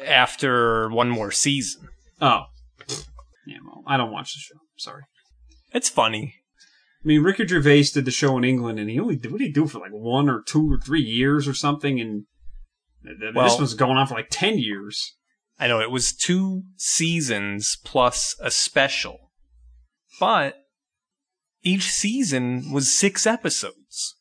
After 0.03 0.89
one 0.91 1.09
more 1.11 1.31
season. 1.31 1.89
Oh. 2.21 2.45
Yeah, 3.47 3.59
well, 3.65 3.83
I 3.87 3.97
don't 3.97 4.11
watch 4.11 4.35
the 4.35 4.41
show. 4.41 4.59
Sorry. 4.79 5.03
It's 5.73 5.89
funny. 5.89 6.35
I 7.05 7.07
mean, 7.09 7.23
Ricky 7.23 7.47
Gervais 7.47 7.85
did 7.95 8.05
the 8.05 8.11
show 8.11 8.37
in 8.37 8.45
England, 8.45 8.79
and 8.79 8.91
he 8.91 8.99
only 8.99 9.17
did, 9.17 9.31
what 9.31 9.39
did 9.39 9.47
he 9.47 9.53
do 9.53 9.67
for 9.67 9.79
like 9.79 9.93
one 9.93 10.29
or 10.29 10.43
two 10.43 10.73
or 10.73 10.79
three 10.79 11.03
years 11.03 11.47
or 11.47 11.55
something? 11.55 12.01
And 12.01 12.25
th- 13.05 13.19
th- 13.21 13.35
this 13.35 13.37
Well- 13.37 13.61
was 13.61 13.75
going 13.75 13.97
on 13.97 14.07
for 14.07 14.15
like 14.15 14.29
10 14.31 14.59
years. 14.59 15.16
I 15.59 15.69
know 15.69 15.81
it 15.81 15.91
was 15.91 16.13
two 16.13 16.65
seasons 16.77 17.79
plus 17.85 18.37
a 18.41 18.51
special. 18.51 19.31
But 20.21 20.57
each 21.63 21.91
season 21.91 22.71
was 22.73 22.93
six 22.93 23.27
episodes. 23.27 24.17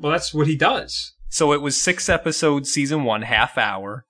Well, 0.00 0.12
that's 0.12 0.32
what 0.32 0.46
he 0.46 0.56
does. 0.56 1.14
So 1.28 1.52
it 1.52 1.62
was 1.62 1.80
six 1.80 2.08
episodes, 2.08 2.70
season 2.70 3.04
one, 3.04 3.22
half 3.22 3.56
hour. 3.56 4.04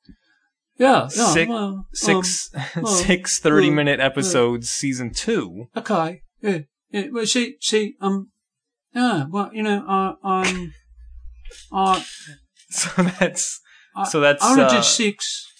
Yeah, 0.78 1.06
Six, 1.08 1.52
six, 1.92 2.50
six 2.86 3.38
30 3.40 3.70
minute 3.70 4.00
episodes, 4.00 4.70
season 4.70 5.12
two. 5.12 5.66
Okay. 5.76 6.22
Yeah, 6.40 6.58
yeah. 6.90 7.06
Well, 7.12 7.26
see, 7.26 7.56
see, 7.60 7.94
um, 8.00 8.30
yeah, 8.94 9.26
well, 9.28 9.50
you 9.52 9.62
know, 9.62 9.84
uh, 9.86 10.26
um, 10.26 10.72
uh, 11.70 12.02
So 12.70 13.02
that's, 13.02 13.60
I, 13.94 14.08
so 14.08 14.20
that's, 14.20 14.42
I 14.42 14.50
only 14.50 14.64
uh, 14.64 14.70
did 14.70 14.84
six. 14.84 15.51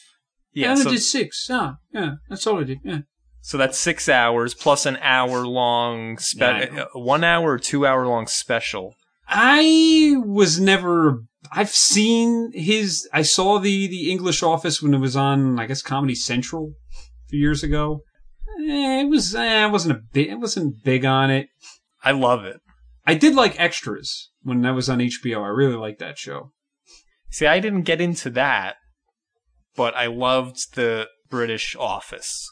I 0.55 0.61
yeah, 0.61 0.71
only 0.71 0.83
so, 0.83 0.91
did 0.91 1.01
six. 1.01 1.47
Yeah, 1.49 1.73
yeah, 1.93 2.11
that's 2.29 2.47
all 2.47 2.61
I 2.61 2.65
did. 2.65 2.79
Yeah. 2.85 3.01
so 3.41 3.57
that's 3.59 3.79
six 3.79 4.09
hours 4.09 4.55
plus 4.55 4.87
an 4.87 4.99
hour 5.01 5.47
long, 5.47 6.19
spe- 6.19 6.41
Yeah, 6.41 6.69
I 6.77 6.81
uh, 6.81 6.87
one 6.95 7.25
hour 7.25 7.53
or 7.53 7.59
two 7.59 7.87
hour 7.87 8.07
long 8.07 8.27
special. 8.27 8.95
I 9.29 10.15
was 10.25 10.61
never. 10.61 11.23
I've 11.51 11.71
seen 11.71 12.53
his. 12.55 13.09
I 13.13 13.23
saw 13.23 13.59
the 13.59 13.87
the 13.87 14.11
English 14.11 14.43
Office 14.43 14.83
when 14.83 14.95
it 14.95 14.99
was 14.99 15.17
on, 15.17 15.59
I 15.59 15.67
guess, 15.67 15.83
Comedy 15.83 16.15
Central 16.15 16.73
a 16.95 17.29
few 17.31 17.41
years 17.41 17.63
ago. 17.63 18.03
Eh, 18.61 19.01
it 19.01 19.09
was. 19.09 19.35
Eh, 19.35 19.63
I 19.65 19.67
wasn't 19.67 19.97
a 19.97 20.03
bit. 20.13 20.29
It 20.29 20.39
wasn't 20.39 20.85
big 20.85 21.05
on 21.05 21.31
it. 21.31 21.49
I 22.05 22.11
love 22.11 22.45
it. 22.45 22.61
I 23.07 23.15
did 23.15 23.35
like 23.35 23.59
Extras 23.59 24.31
when 24.43 24.61
that 24.63 24.75
was 24.75 24.89
on 24.91 24.99
HBO. 24.99 25.43
I 25.43 25.49
really 25.49 25.77
liked 25.77 26.01
that 26.01 26.19
show. 26.19 26.53
See, 27.31 27.47
I 27.47 27.61
didn't 27.61 27.83
get 27.83 28.01
into 28.01 28.29
that, 28.31 28.77
but 29.77 29.95
I 29.97 30.07
loved 30.07 30.75
the 30.75 31.09
British 31.29 31.77
Office. 31.79 32.49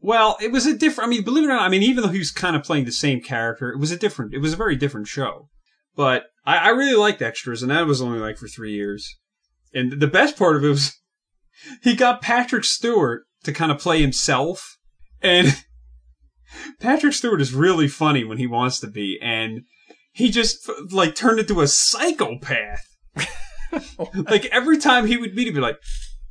Well, 0.00 0.36
it 0.40 0.52
was 0.52 0.66
a 0.66 0.76
different. 0.76 1.08
I 1.08 1.10
mean, 1.10 1.24
believe 1.24 1.44
it 1.44 1.48
or 1.48 1.54
not, 1.54 1.62
I 1.62 1.68
mean, 1.68 1.82
even 1.82 2.02
though 2.02 2.10
he 2.10 2.18
was 2.18 2.30
kind 2.30 2.54
of 2.54 2.62
playing 2.62 2.84
the 2.84 2.92
same 2.92 3.20
character, 3.20 3.70
it 3.70 3.78
was 3.78 3.90
a 3.90 3.96
different. 3.96 4.34
It 4.34 4.38
was 4.38 4.52
a 4.52 4.56
very 4.56 4.76
different 4.76 5.08
show. 5.08 5.48
But 5.96 6.26
I, 6.44 6.56
I 6.56 6.68
really 6.68 6.94
liked 6.94 7.22
Extras, 7.22 7.62
and 7.62 7.70
that 7.70 7.86
was 7.86 8.02
only 8.02 8.18
like 8.18 8.36
for 8.36 8.46
three 8.46 8.72
years. 8.72 9.16
And 9.74 10.00
the 10.00 10.06
best 10.06 10.36
part 10.36 10.56
of 10.56 10.64
it 10.64 10.68
was 10.68 10.96
he 11.82 11.96
got 11.96 12.22
Patrick 12.22 12.64
Stewart 12.64 13.24
to 13.44 13.52
kind 13.52 13.72
of 13.72 13.78
play 13.78 14.00
himself, 14.00 14.76
and 15.22 15.64
Patrick 16.80 17.14
Stewart 17.14 17.40
is 17.40 17.54
really 17.54 17.88
funny 17.88 18.24
when 18.24 18.38
he 18.38 18.46
wants 18.46 18.78
to 18.80 18.86
be, 18.86 19.18
and 19.22 19.62
he 20.12 20.30
just 20.30 20.70
like 20.92 21.14
turned 21.14 21.40
into 21.40 21.60
a 21.60 21.66
psychopath. 21.66 22.84
like 24.14 24.46
every 24.46 24.78
time 24.78 25.06
he 25.06 25.16
would 25.16 25.34
meet, 25.34 25.46
he'd 25.46 25.54
be 25.54 25.60
like, 25.60 25.78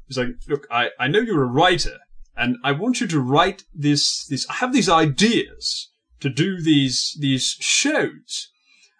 "He's 0.07 0.17
like, 0.17 0.29
look, 0.47 0.67
I, 0.71 0.89
I 0.99 1.07
know 1.07 1.19
you're 1.19 1.43
a 1.43 1.47
writer, 1.47 1.97
and 2.35 2.57
I 2.63 2.71
want 2.71 3.01
you 3.01 3.07
to 3.07 3.19
write 3.19 3.63
this 3.73 4.25
this. 4.25 4.45
I 4.49 4.55
have 4.55 4.73
these 4.73 4.89
ideas 4.89 5.91
to 6.19 6.29
do 6.29 6.61
these 6.61 7.17
these 7.19 7.55
shows, 7.59 8.49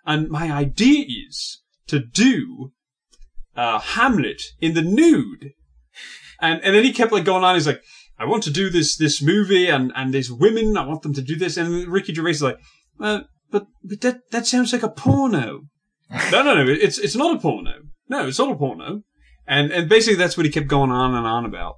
and 0.05 0.29
my 0.29 0.51
idea 0.51 1.05
is 1.27 1.61
to 1.87 1.99
do 1.99 2.71
uh, 3.55 3.79
Hamlet 3.79 4.41
in 4.59 4.73
the 4.73 4.81
nude." 4.81 5.53
And 6.39 6.61
and 6.63 6.75
then 6.75 6.83
he 6.83 6.93
kept 6.93 7.11
like 7.11 7.25
going 7.25 7.43
on. 7.43 7.55
He's 7.55 7.67
like, 7.67 7.83
"I 8.17 8.25
want 8.25 8.43
to 8.43 8.51
do 8.51 8.69
this 8.69 8.97
this 8.97 9.21
movie, 9.21 9.67
and 9.67 9.91
and 9.95 10.13
these 10.13 10.31
women. 10.31 10.77
I 10.77 10.85
want 10.85 11.01
them 11.01 11.13
to 11.13 11.21
do 11.21 11.35
this." 11.35 11.57
And 11.57 11.87
Ricky 11.87 12.13
Gervais 12.13 12.31
is 12.31 12.43
like, 12.43 12.59
"Well, 12.97 13.25
but 13.51 13.67
but 13.83 14.01
that 14.01 14.31
that 14.31 14.47
sounds 14.47 14.73
like 14.73 14.83
a 14.83 14.89
porno." 14.89 15.61
no, 16.31 16.43
no, 16.43 16.63
no. 16.63 16.65
It's 16.67 16.97
it's 16.97 17.15
not 17.15 17.35
a 17.35 17.39
porno. 17.39 17.73
No, 18.07 18.27
it's 18.27 18.39
not 18.39 18.51
a 18.51 18.55
porno. 18.55 19.03
And 19.47 19.71
and 19.71 19.87
basically 19.89 20.15
that's 20.15 20.37
what 20.37 20.45
he 20.45 20.51
kept 20.51 20.67
going 20.67 20.91
on 20.91 21.13
and 21.13 21.25
on 21.27 21.45
about. 21.45 21.75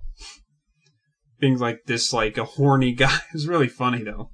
Being 1.40 1.58
like 1.60 1.82
this 1.86 2.12
like 2.14 2.38
a 2.38 2.46
horny 2.46 2.92
guy. 2.94 3.16
It 3.16 3.34
was 3.34 3.48
really 3.48 3.68
funny 3.68 4.04
though. 4.04 4.32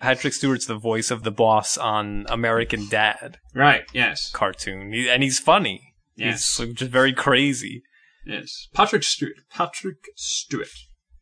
Patrick 0.00 0.32
Stewart's 0.32 0.66
the 0.66 0.76
voice 0.78 1.10
of 1.10 1.22
the 1.24 1.30
boss 1.30 1.76
on 1.76 2.24
American 2.30 2.88
Dad 2.88 3.36
Right, 3.54 3.84
yes. 3.92 4.30
cartoon, 4.32 4.92
He- 4.92 5.10
and 5.10 5.22
he's 5.22 5.38
funny. 5.38 5.92
Yes. 6.16 6.56
He's 6.56 6.74
just 6.74 6.90
very 6.90 7.12
crazy. 7.12 7.82
Yes. 8.26 8.68
Patrick 8.72 9.02
Stewart. 9.02 9.34
Patrick 9.50 9.98
Stewart. 10.16 10.68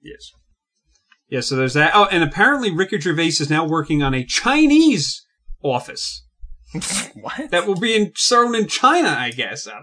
Yes. 0.00 0.30
Yeah, 1.28 1.40
so 1.40 1.56
there's 1.56 1.74
that. 1.74 1.92
Oh, 1.94 2.04
and 2.12 2.22
apparently 2.22 2.70
Ricky 2.70 3.00
Gervais 3.00 3.28
is 3.28 3.50
now 3.50 3.66
working 3.66 4.02
on 4.02 4.14
a 4.14 4.24
Chinese 4.24 5.24
office. 5.62 6.24
what? 7.14 7.50
That 7.50 7.66
will 7.66 7.74
be 7.80 7.94
in, 7.96 8.12
thrown 8.12 8.54
in 8.54 8.68
China, 8.68 9.08
I 9.18 9.30
guess. 9.30 9.66
I 9.66 9.80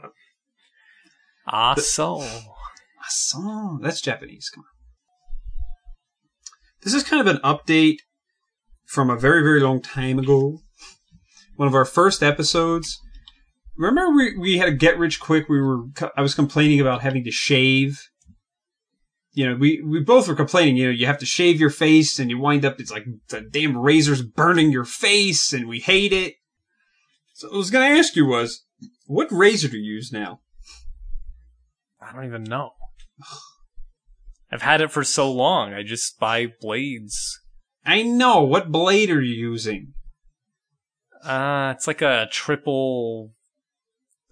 don't 1.51 1.61
Ah, 1.61 1.75
so. 1.75 2.19
Ah, 2.21 3.05
so 3.09 3.79
that's 3.81 4.01
Japanese. 4.01 4.49
Come 4.49 4.63
on. 4.63 4.69
This 6.81 6.93
is 6.93 7.03
kind 7.03 7.27
of 7.27 7.35
an 7.35 7.41
update 7.43 7.97
from 8.85 9.09
a 9.09 9.17
very, 9.17 9.41
very 9.43 9.59
long 9.59 9.81
time 9.81 10.19
ago. 10.19 10.59
One 11.55 11.67
of 11.67 11.75
our 11.75 11.85
first 11.85 12.23
episodes. 12.23 12.97
Remember 13.77 14.15
we, 14.15 14.37
we 14.37 14.57
had 14.57 14.69
a 14.69 14.73
get 14.73 14.97
rich 14.97 15.19
quick. 15.19 15.47
We 15.49 15.61
were, 15.61 15.85
I 16.15 16.21
was 16.21 16.35
complaining 16.35 16.79
about 16.79 17.01
having 17.01 17.23
to 17.25 17.31
shave 17.31 18.09
you 19.33 19.47
know, 19.47 19.55
we, 19.55 19.81
we 19.81 20.01
both 20.01 20.27
were 20.27 20.35
complaining, 20.35 20.75
you 20.75 20.85
know, 20.85 20.91
you 20.91 21.05
have 21.05 21.19
to 21.19 21.25
shave 21.25 21.59
your 21.59 21.69
face 21.69 22.19
and 22.19 22.29
you 22.29 22.39
wind 22.39 22.65
up, 22.65 22.79
it's 22.79 22.91
like 22.91 23.05
the 23.29 23.41
damn 23.41 23.77
razor's 23.77 24.21
burning 24.21 24.71
your 24.71 24.85
face 24.85 25.53
and 25.53 25.67
we 25.67 25.79
hate 25.79 26.11
it. 26.11 26.33
So 27.35 27.47
what 27.47 27.53
I 27.53 27.57
was 27.57 27.71
going 27.71 27.89
to 27.89 27.99
ask 27.99 28.15
you 28.15 28.25
was, 28.25 28.65
what 29.05 29.31
razor 29.31 29.69
do 29.69 29.77
you 29.77 29.93
use 29.93 30.11
now? 30.11 30.41
I 32.09 32.15
don't 32.15 32.25
even 32.25 32.43
know. 32.43 32.71
I've 34.51 34.63
had 34.63 34.81
it 34.81 34.91
for 34.91 35.03
so 35.03 35.31
long. 35.31 35.73
I 35.73 35.83
just 35.83 36.19
buy 36.19 36.47
blades. 36.59 37.39
I 37.85 38.01
know. 38.01 38.41
What 38.41 38.71
blade 38.71 39.11
are 39.11 39.21
you 39.21 39.51
using? 39.51 39.93
Uh, 41.23 41.73
it's 41.75 41.85
like 41.85 42.01
a 42.01 42.27
triple. 42.31 43.31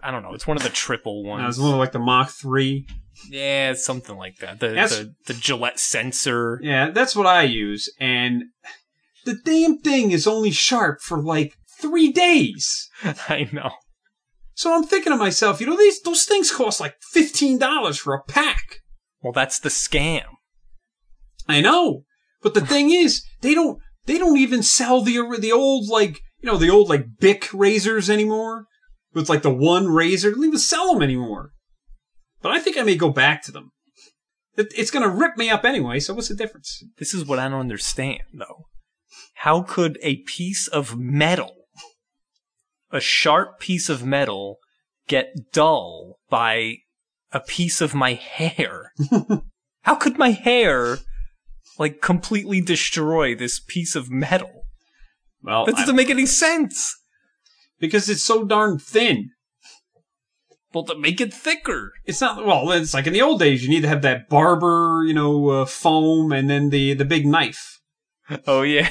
I 0.01 0.11
don't 0.11 0.23
know. 0.23 0.33
It's 0.33 0.47
one 0.47 0.57
of 0.57 0.63
the 0.63 0.69
triple 0.69 1.23
ones. 1.23 1.43
Uh, 1.43 1.49
it's 1.49 1.59
one 1.59 1.73
of 1.73 1.79
like 1.79 1.91
the 1.91 1.99
Mach 1.99 2.29
3. 2.29 2.87
Yeah, 3.29 3.73
something 3.73 4.15
like 4.15 4.37
that. 4.37 4.59
The, 4.59 4.69
the 4.69 5.15
the 5.25 5.33
Gillette 5.33 5.79
sensor. 5.79 6.59
Yeah, 6.61 6.91
that's 6.91 7.15
what 7.15 7.25
I 7.25 7.43
use. 7.43 7.91
And 7.99 8.43
the 9.25 9.35
damn 9.43 9.79
thing 9.79 10.11
is 10.11 10.27
only 10.27 10.51
sharp 10.51 11.01
for 11.01 11.21
like 11.21 11.53
three 11.81 12.11
days. 12.11 12.89
I 13.03 13.49
know. 13.51 13.71
So 14.57 14.73
I'm 14.73 14.83
thinking 14.83 15.11
to 15.11 15.17
myself, 15.17 15.61
you 15.61 15.67
know, 15.67 15.77
these 15.77 16.01
those 16.01 16.25
things 16.25 16.51
cost 16.51 16.79
like 16.79 16.95
fifteen 17.11 17.59
dollars 17.59 17.99
for 17.99 18.15
a 18.15 18.23
pack. 18.23 18.79
Well, 19.21 19.31
that's 19.31 19.59
the 19.59 19.69
scam. 19.69 20.23
I 21.47 21.61
know, 21.61 22.05
but 22.41 22.55
the 22.55 22.65
thing 22.65 22.89
is, 22.89 23.23
they 23.41 23.53
don't 23.53 23.77
they 24.07 24.17
don't 24.17 24.37
even 24.37 24.63
sell 24.63 25.01
the 25.01 25.37
the 25.39 25.51
old 25.51 25.89
like 25.89 26.21
you 26.41 26.51
know 26.51 26.57
the 26.57 26.71
old 26.71 26.89
like 26.89 27.19
Bic 27.19 27.53
razors 27.53 28.09
anymore. 28.09 28.65
With 29.13 29.29
like 29.29 29.43
the 29.43 29.53
one 29.53 29.89
razor, 29.89 30.29
they 30.29 30.35
don't 30.35 30.45
even 30.45 30.59
sell 30.59 30.91
them 30.91 31.03
anymore. 31.03 31.51
But 32.41 32.51
I 32.51 32.59
think 32.59 32.77
I 32.77 32.83
may 32.83 32.95
go 32.95 33.11
back 33.11 33.43
to 33.43 33.51
them. 33.51 33.71
It, 34.55 34.73
it's 34.75 34.91
gonna 34.91 35.07
rip 35.07 35.37
me 35.37 35.51
up 35.51 35.65
anyway. 35.65 35.99
So 35.99 36.15
what's 36.15 36.29
the 36.29 36.35
difference? 36.35 36.83
This 36.97 37.13
is 37.13 37.25
what 37.25 37.37
I 37.37 37.47
don't 37.47 37.59
understand, 37.59 38.23
though. 38.33 38.65
How 39.35 39.61
could 39.61 39.99
a 40.01 40.23
piece 40.23 40.67
of 40.67 40.97
metal, 40.97 41.66
a 42.91 42.99
sharp 42.99 43.59
piece 43.59 43.89
of 43.89 44.05
metal, 44.05 44.57
get 45.07 45.51
dull 45.51 46.17
by 46.29 46.75
a 47.31 47.39
piece 47.39 47.81
of 47.81 47.93
my 47.95 48.13
hair? 48.13 48.91
How 49.83 49.95
could 49.95 50.17
my 50.17 50.31
hair, 50.31 50.97
like, 51.79 52.01
completely 52.01 52.61
destroy 52.61 53.35
this 53.35 53.59
piece 53.59 53.95
of 53.95 54.09
metal? 54.09 54.63
Well, 55.41 55.65
That 55.65 55.75
doesn't 55.75 55.95
I- 55.95 55.97
make 55.97 56.09
any 56.09 56.25
sense. 56.25 56.93
because 57.79 58.09
it's 58.09 58.23
so 58.23 58.43
darn 58.43 58.79
thin. 58.79 59.29
Well, 60.73 60.83
to 60.85 60.97
make 60.97 61.21
it 61.21 61.33
thicker. 61.33 61.93
It's 62.05 62.19
not 62.21 62.45
well. 62.45 62.69
It's 62.71 62.93
like 62.93 63.07
in 63.07 63.13
the 63.13 63.21
old 63.21 63.39
days, 63.39 63.63
you 63.63 63.69
need 63.69 63.81
to 63.81 63.87
have 63.87 64.01
that 64.01 64.27
barber, 64.29 65.03
you 65.07 65.13
know, 65.13 65.47
uh, 65.49 65.65
foam, 65.65 66.31
and 66.33 66.49
then 66.49 66.69
the 66.69 66.93
the 66.93 67.05
big 67.05 67.25
knife, 67.25 67.79
Oh, 68.45 68.63
yeah. 68.63 68.89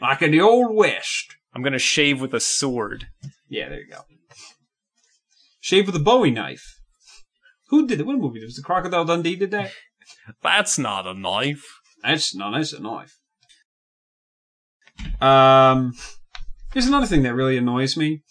like 0.00 0.22
in 0.22 0.32
the 0.32 0.40
old 0.40 0.74
west. 0.74 1.36
I'm 1.54 1.62
gonna 1.62 1.78
shave 1.78 2.20
with 2.20 2.34
a 2.34 2.40
sword. 2.40 3.08
Yeah, 3.48 3.68
there 3.68 3.80
you 3.80 3.88
go. 3.88 4.02
Shave 5.60 5.86
with 5.86 5.96
a 5.96 6.00
Bowie 6.00 6.30
knife. 6.30 6.80
Who 7.68 7.86
did 7.86 8.00
it? 8.00 8.06
What 8.06 8.18
movie? 8.18 8.44
Was 8.44 8.56
the 8.56 8.62
Crocodile 8.62 9.04
Dundee 9.04 9.36
did 9.36 9.50
that? 9.52 9.72
That's 10.42 10.78
not 10.78 11.06
a 11.06 11.14
knife. 11.14 11.64
That's 12.02 12.34
no, 12.34 12.50
that's 12.50 12.72
a 12.72 12.80
knife. 12.80 13.18
Um, 15.20 15.92
here's 16.72 16.86
another 16.86 17.06
thing 17.06 17.22
that 17.24 17.34
really 17.34 17.58
annoys 17.58 17.96
me. 17.96 18.22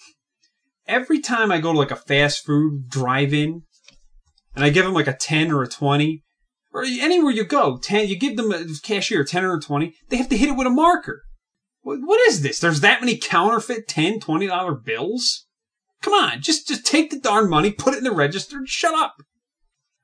Every 0.88 1.20
time 1.20 1.52
I 1.52 1.60
go 1.60 1.72
to 1.72 1.78
like 1.78 1.92
a 1.92 1.96
fast 1.96 2.46
food 2.46 2.90
drive-in, 2.90 3.62
and 4.56 4.66
I 4.66 4.70
give 4.72 4.86
them 4.86 4.96
like 4.96 5.08
a 5.08 5.14
ten 5.14 5.52
or 5.52 5.62
a 5.62 5.68
twenty, 5.68 6.24
or 6.74 6.84
anywhere 6.84 7.32
you 7.32 7.44
go, 7.44 7.78
ten, 7.78 8.08
you 8.08 8.18
give 8.18 8.38
them 8.38 8.52
a 8.52 8.66
cashier 8.84 9.22
a 9.22 9.26
ten 9.26 9.46
or 9.46 9.56
a 9.56 9.62
twenty, 9.62 9.94
they 10.10 10.18
have 10.18 10.30
to 10.30 10.38
hit 10.38 10.50
it 10.50 10.58
with 10.58 10.68
a 10.68 10.72
marker. 10.72 11.22
What, 11.82 12.20
is 12.28 12.42
this? 12.42 12.60
There's 12.60 12.82
that 12.82 13.02
many 13.02 13.18
counterfeit 13.18 13.88
ten, 13.88 14.20
twenty 14.20 14.48
dollar 14.48 14.76
bills. 14.76 15.48
Come 16.02 16.14
on, 16.14 16.42
just 16.42 16.68
just 16.68 16.86
take 16.86 17.10
the 17.10 17.20
darn 17.20 17.50
money, 17.50 17.72
put 17.72 17.94
it 17.94 17.98
in 17.98 18.04
the 18.04 18.12
register, 18.12 18.58
and 18.58 18.68
shut 18.68 18.94
up. 18.94 19.16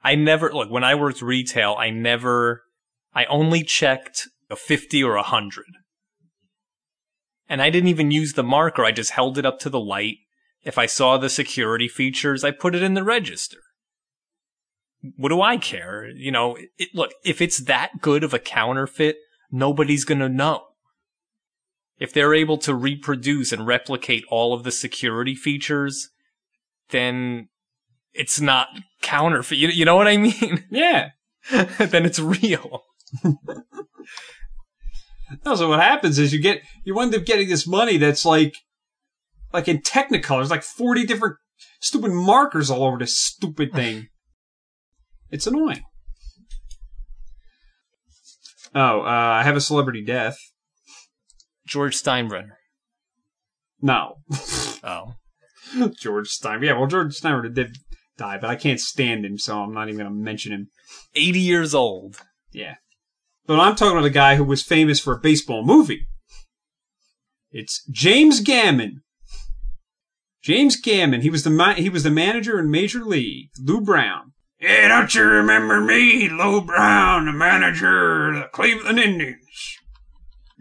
I 0.04 0.16
never 0.16 0.54
look 0.54 0.70
when 0.70 0.84
I 0.84 0.96
worked 0.96 1.22
retail. 1.22 1.76
I 1.78 1.90
never, 1.90 2.64
I 3.14 3.26
only 3.26 3.64
checked 3.64 4.28
a 4.50 4.56
fifty 4.56 5.04
or 5.04 5.16
a 5.16 5.24
hundred, 5.24 5.66
and 7.48 7.62
I 7.62 7.70
didn't 7.70 7.90
even 7.90 8.12
use 8.12 8.34
the 8.34 8.44
marker. 8.44 8.84
I 8.84 8.92
just 8.92 9.12
held 9.12 9.38
it 9.38 9.46
up 9.46 9.60
to 9.60 9.70
the 9.70 9.80
light. 9.80 10.18
If 10.64 10.78
I 10.78 10.86
saw 10.86 11.18
the 11.18 11.30
security 11.30 11.88
features, 11.88 12.44
I 12.44 12.52
put 12.52 12.76
it 12.76 12.84
in 12.84 12.94
the 12.94 13.04
register. 13.04 13.60
What 15.18 15.30
do 15.30 15.42
I 15.42 15.58
care? 15.58 16.10
You 16.10 16.32
know, 16.32 16.58
it, 16.78 16.90
look, 16.94 17.12
if 17.24 17.42
it's 17.42 17.60
that 17.66 18.02
good 18.02 18.24
of 18.24 18.34
a 18.34 18.40
counterfeit, 18.40 19.18
nobody's 19.52 20.06
gonna 20.06 20.30
know. 20.30 20.64
If 22.00 22.14
they're 22.14 22.34
able 22.34 22.58
to 22.60 22.76
reproduce 22.76 23.52
and 23.52 23.66
replicate 23.66 24.26
all 24.30 24.54
of 24.54 24.64
the 24.64 24.72
security 24.72 25.34
features, 25.36 26.10
then 26.90 27.48
it's 28.14 28.42
not 28.42 28.68
counterfeit. 29.02 29.58
You, 29.58 29.70
you 29.70 29.86
know 29.86 29.96
what 29.96 30.08
I 30.08 30.18
mean? 30.18 30.66
Yeah. 30.72 31.10
then 31.52 32.06
it's 32.06 32.20
real. 32.20 32.84
No, 35.44 35.56
so 35.56 35.70
what 35.70 35.82
happens 35.82 36.20
is 36.20 36.34
you 36.34 36.40
get 36.40 36.62
you 36.84 36.94
wind 36.94 37.16
up 37.16 37.26
getting 37.26 37.50
this 37.50 37.66
money 37.66 37.98
that's 37.98 38.26
like 38.26 38.56
like 39.52 39.68
in 39.68 39.80
Technicolor, 39.82 40.48
like 40.50 40.64
forty 40.64 41.06
different 41.06 41.38
stupid 41.82 42.12
markers 42.12 42.70
all 42.70 42.84
over 42.84 42.98
this 42.98 43.18
stupid 43.18 43.72
thing. 43.74 44.08
it's 45.32 45.48
annoying. 45.48 45.84
Oh, 48.74 49.02
uh, 49.02 49.04
I 49.04 49.44
have 49.44 49.56
a 49.56 49.62
celebrity 49.62 50.04
death. 50.04 50.38
George 51.68 51.96
Steinbrenner. 51.96 52.52
No, 53.82 54.16
Oh. 54.84 55.14
George 56.00 56.30
Steinbrenner. 56.30 56.66
Yeah, 56.66 56.78
well, 56.78 56.88
George 56.88 57.14
Steinbrenner 57.20 57.54
did 57.54 57.78
die, 58.18 58.38
but 58.40 58.50
I 58.50 58.56
can't 58.56 58.80
stand 58.80 59.26
him, 59.26 59.38
so 59.38 59.60
I'm 59.60 59.74
not 59.74 59.88
even 59.88 60.00
going 60.00 60.10
to 60.10 60.16
mention 60.16 60.52
him. 60.54 60.68
80 61.16 61.40
years 61.40 61.76
old. 61.76 62.18
Yeah. 62.52 62.76
But 63.48 63.60
I'm 63.60 63.76
talking 63.76 63.98
about 63.98 64.08
a 64.08 64.12
guy 64.12 64.36
who 64.38 64.44
was 64.44 64.64
famous 64.64 65.00
for 65.00 65.14
a 65.14 65.20
baseball 65.20 65.64
movie. 65.66 66.08
It's 67.52 67.86
James 67.92 68.40
Gammon. 68.42 69.02
James 70.44 70.76
Gammon. 70.80 71.22
He 71.22 71.30
was 71.30 71.44
the 71.44 71.50
ma- 71.50 71.74
he 71.74 71.90
was 71.90 72.04
the 72.04 72.12
manager 72.12 72.60
in 72.60 72.70
Major 72.70 73.04
League. 73.04 73.50
Lou 73.60 73.82
Brown. 73.82 74.34
Hey, 74.58 74.88
don't 74.88 75.14
you 75.14 75.24
remember 75.24 75.82
me, 75.82 76.30
Lou 76.30 76.62
Brown, 76.62 77.26
the 77.26 77.32
manager 77.34 78.30
of 78.30 78.36
the 78.36 78.48
Cleveland 78.52 79.00
Indians? 79.00 79.45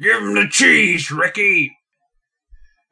Give 0.00 0.22
him 0.22 0.35
the 0.35 0.48
cheese, 0.48 1.11
Ricky. 1.11 1.76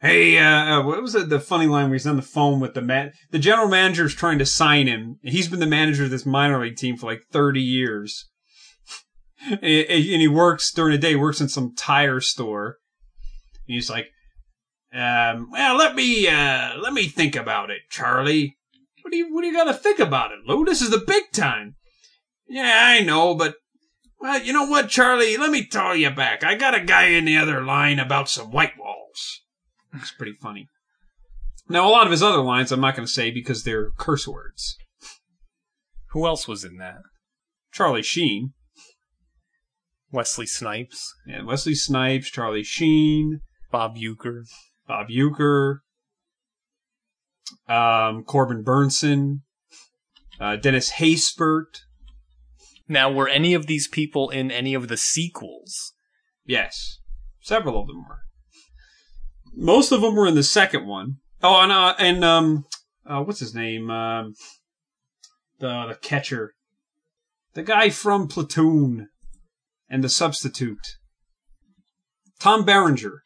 Hey, 0.00 0.38
uh, 0.38 0.44
uh, 0.44 0.82
what 0.82 1.00
was 1.00 1.14
it, 1.14 1.28
the 1.28 1.38
funny 1.38 1.66
line 1.66 1.84
where 1.84 1.94
he's 1.94 2.06
on 2.08 2.16
the 2.16 2.22
phone 2.22 2.58
with 2.58 2.74
the 2.74 2.82
man? 2.82 3.12
The 3.30 3.38
general 3.38 3.68
manager 3.68 4.04
is 4.04 4.14
trying 4.14 4.40
to 4.40 4.46
sign 4.46 4.88
him. 4.88 5.18
He's 5.22 5.48
been 5.48 5.60
the 5.60 5.66
manager 5.66 6.04
of 6.04 6.10
this 6.10 6.26
minor 6.26 6.60
league 6.60 6.76
team 6.76 6.96
for 6.96 7.06
like 7.06 7.22
30 7.30 7.60
years. 7.60 8.28
and, 9.50 9.62
and 9.62 10.20
he 10.20 10.28
works 10.28 10.72
during 10.72 10.92
the 10.92 10.98
day, 10.98 11.14
works 11.14 11.40
in 11.40 11.48
some 11.48 11.74
tire 11.76 12.20
store. 12.20 12.78
And 13.68 13.74
he's 13.74 13.90
like, 13.90 14.10
um, 14.92 15.50
well, 15.52 15.76
let 15.76 15.94
me, 15.94 16.26
uh, 16.26 16.78
let 16.78 16.92
me 16.92 17.04
think 17.04 17.36
about 17.36 17.70
it, 17.70 17.82
Charlie. 17.88 18.56
What 19.02 19.12
do 19.12 19.16
you, 19.16 19.32
what 19.32 19.42
do 19.42 19.46
you 19.46 19.54
gotta 19.54 19.74
think 19.74 20.00
about 20.00 20.32
it, 20.32 20.40
Lou? 20.46 20.64
This 20.64 20.82
is 20.82 20.90
the 20.90 20.98
big 20.98 21.30
time. 21.32 21.76
Yeah, 22.48 22.82
I 22.84 23.00
know, 23.00 23.34
but, 23.36 23.54
well, 24.22 24.40
you 24.40 24.52
know 24.52 24.66
what, 24.66 24.88
Charlie? 24.88 25.37
Let 25.37 25.50
me 25.50 25.66
tell 25.66 25.96
you 25.96 26.11
back. 26.11 26.44
I 26.44 26.54
got 26.54 26.74
a 26.74 26.80
guy 26.80 27.06
in 27.06 27.24
the 27.24 27.37
other 27.37 27.62
line 27.62 27.98
about 27.98 28.28
some 28.28 28.52
white 28.52 28.78
walls. 28.78 29.42
It's 29.94 30.12
pretty 30.12 30.35
funny. 30.40 30.68
Now, 31.68 31.88
a 31.88 31.90
lot 31.90 32.06
of 32.06 32.12
his 32.12 32.22
other 32.22 32.40
lines 32.40 32.70
I'm 32.70 32.80
not 32.80 32.94
going 32.94 33.06
to 33.06 33.12
say 33.12 33.30
because 33.30 33.64
they're 33.64 33.90
curse 33.98 34.26
words. 34.26 34.76
Who 36.11 36.26
else 36.26 36.46
was 36.46 36.64
in 36.64 36.76
that? 36.78 36.98
Charlie 37.72 38.02
Sheen. 38.02 38.52
Wesley 40.12 40.46
Snipes. 40.46 41.12
Yeah, 41.26 41.42
Wesley 41.42 41.74
Snipes, 41.74 42.30
Charlie 42.30 42.62
Sheen, 42.64 43.40
Bob 43.70 43.96
Uecker. 43.96 44.44
Bob 44.87 45.08
Uecker, 45.08 45.78
um, 47.68 48.24
Corbin 48.24 48.62
Bernsen, 48.62 49.40
uh, 50.40 50.56
Dennis 50.56 50.92
Haysbert. 50.92 51.80
Now, 52.92 53.11
were 53.11 53.28
any 53.28 53.55
of 53.55 53.66
these 53.66 53.88
people 53.88 54.28
in 54.28 54.50
any 54.50 54.74
of 54.74 54.88
the 54.88 54.98
sequels? 54.98 55.94
Yes, 56.44 56.98
several 57.40 57.81
of 57.81 57.87
them 57.87 58.05
were. 58.07 58.18
Most 59.55 59.92
of 59.92 60.02
them 60.02 60.14
were 60.14 60.26
in 60.26 60.35
the 60.35 60.42
second 60.42 60.87
one. 60.87 61.16
Oh, 61.42 61.62
and 61.62 61.72
uh, 61.72 61.94
and 61.98 62.22
um, 62.22 62.64
uh, 63.07 63.22
what's 63.22 63.40
his 63.40 63.55
name? 63.55 63.90
Um, 63.90 64.35
the 65.59 65.87
the 65.88 65.98
catcher, 66.02 66.52
the 67.55 67.62
guy 67.62 67.88
from 67.88 68.28
Platoon, 68.28 69.09
and 69.88 70.05
the 70.05 70.11
substitute. 70.11 70.96
Tom 72.40 72.62
Berenger. 72.62 73.22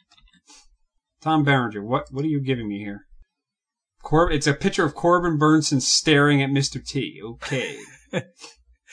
Tom 1.20 1.42
Berenger. 1.42 1.84
What 1.84 2.04
what 2.12 2.24
are 2.24 2.28
you 2.28 2.40
giving 2.40 2.68
me 2.68 2.78
here? 2.78 3.00
Cor- 4.04 4.30
it's 4.30 4.46
a 4.46 4.54
picture 4.54 4.84
of 4.84 4.94
Corbin 4.94 5.38
Bernsen 5.40 5.82
staring 5.82 6.40
at 6.40 6.50
Mr. 6.50 6.80
T. 6.84 7.20
Okay. 7.24 7.78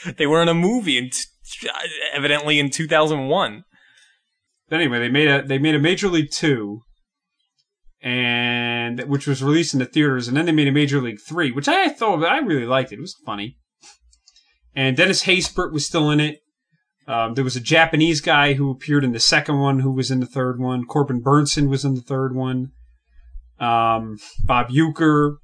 They 0.18 0.28
were 0.28 0.42
in 0.42 0.50
a 0.50 0.54
movie, 0.54 0.98
in 0.98 1.10
t- 1.10 1.70
evidently 2.14 2.60
in 2.60 2.70
2001. 2.70 3.64
But 4.70 4.80
anyway, 4.80 5.00
they 5.00 5.10
made 5.10 5.28
a 5.28 5.42
they 5.44 5.60
made 5.60 5.76
a 5.76 5.80
Major 5.80 6.08
League 6.08 6.32
Two, 6.32 6.82
and 8.02 9.02
which 9.02 9.28
was 9.28 9.44
released 9.44 9.74
in 9.74 9.80
the 9.80 9.86
theaters, 9.86 10.28
and 10.28 10.36
then 10.36 10.46
they 10.46 10.52
made 10.52 10.68
a 10.68 10.72
Major 10.72 11.02
League 11.02 11.20
Three, 11.28 11.52
which 11.52 11.68
I 11.68 11.90
thought 11.90 12.24
I 12.24 12.40
really 12.40 12.66
liked 12.66 12.92
it. 12.92 12.98
It 12.98 13.02
was 13.02 13.16
funny. 13.26 13.58
And 14.76 14.98
Dennis 14.98 15.26
Haysbert 15.26 15.72
was 15.72 15.86
still 15.86 16.10
in 16.10 16.20
it. 16.20 16.40
Um, 17.08 17.34
there 17.34 17.44
was 17.44 17.56
a 17.56 17.62
Japanese 17.62 18.22
guy 18.22 18.54
who 18.54 18.72
appeared 18.72 19.04
in 19.04 19.12
the 19.12 19.20
second 19.20 19.60
one, 19.60 19.80
who 19.80 19.92
was 19.92 20.10
in 20.10 20.20
the 20.20 20.26
third 20.26 20.60
one. 20.60 20.86
Corbin 20.86 21.22
Bernsen 21.22 21.70
was 21.70 21.84
in 21.86 21.96
the 21.96 22.02
third 22.02 22.34
one. 22.36 22.72
Um, 23.60 24.18
Bob 24.44 24.70
Uecker. 24.70 25.36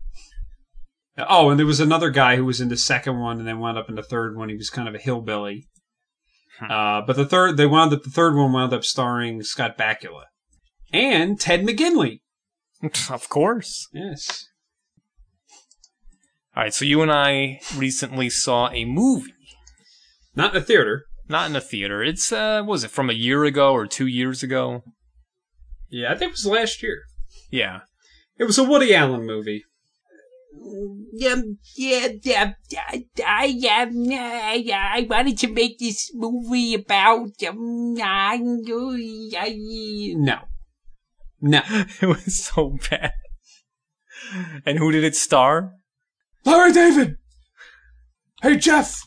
Oh, 1.28 1.50
and 1.50 1.60
there 1.60 1.66
was 1.66 1.80
another 1.80 2.10
guy 2.10 2.36
who 2.36 2.46
was 2.46 2.62
in 2.62 2.70
the 2.70 2.78
second 2.78 3.20
one 3.20 3.40
and 3.40 3.48
then 3.48 3.60
wound 3.60 3.78
up 3.78 3.90
in 3.90 3.96
the 3.96 4.04
third 4.04 4.38
one. 4.38 4.50
He 4.50 4.56
was 4.56 4.70
kind 4.70 4.88
of 4.88 4.96
a 4.96 5.00
hillbilly. 5.00 5.68
Uh, 6.62 7.02
but 7.02 7.16
the 7.16 7.26
third, 7.26 7.58
they 7.58 7.66
wound 7.66 7.94
up, 7.94 8.04
the 8.04 8.10
third 8.10 8.36
one 8.36 8.52
wound 8.52 8.74
up 8.74 8.84
starring 8.84 9.42
Scott 9.44 9.78
Bakula 9.78 10.24
and 10.92 11.40
Ted 11.40 11.66
McGinley. 11.66 12.22
Of 13.10 13.28
course. 13.28 13.90
Yes. 13.92 14.48
All 16.56 16.64
right, 16.64 16.74
so 16.74 16.86
you 16.86 17.02
and 17.02 17.12
I 17.12 17.60
recently 17.76 18.30
saw 18.30 18.70
a 18.70 18.86
movie. 18.86 19.34
Not 20.34 20.56
in 20.56 20.62
a 20.62 20.66
theater. 20.66 21.04
Not 21.28 21.50
in 21.50 21.56
a 21.58 21.62
theater. 21.62 22.02
It's 22.02 22.32
uh 22.32 22.62
what 22.62 22.72
was 22.72 22.84
it 22.86 22.92
from 22.92 23.10
a 23.10 23.14
year 23.14 23.44
ago 23.44 23.74
or 23.74 23.86
2 23.86 24.08
years 24.08 24.44
ago? 24.44 24.84
Yeah, 25.90 26.12
I 26.12 26.16
think 26.16 26.30
it 26.30 26.34
was 26.34 26.46
last 26.46 26.82
year. 26.82 27.02
Yeah. 27.52 27.82
It 28.38 28.46
was 28.46 28.58
a 28.58 28.64
Woody 28.64 28.96
Allen 28.96 29.26
movie. 29.26 29.66
Yeah, 31.14 31.42
yeah, 31.76 32.08
yeah, 32.24 32.54
I, 32.78 33.06
I, 33.26 33.84
um, 33.84 34.08
I, 34.12 34.66
I 34.72 35.08
wanted 35.10 35.38
to 35.40 35.48
make 35.48 35.80
this 35.80 36.12
movie 36.14 36.76
about, 36.76 37.32
um, 37.48 37.96
I, 38.02 38.40
I, 39.38 39.56
No. 40.16 40.40
No. 41.42 41.62
it 42.02 42.06
was 42.06 42.44
so 42.46 42.78
bad. 42.90 43.14
And 44.66 44.78
who 44.78 44.92
did 44.92 45.04
it 45.04 45.16
star? 45.16 45.74
Larry 46.46 46.72
David! 46.72 47.18
Hey, 48.42 48.58
Jeff! 48.58 49.02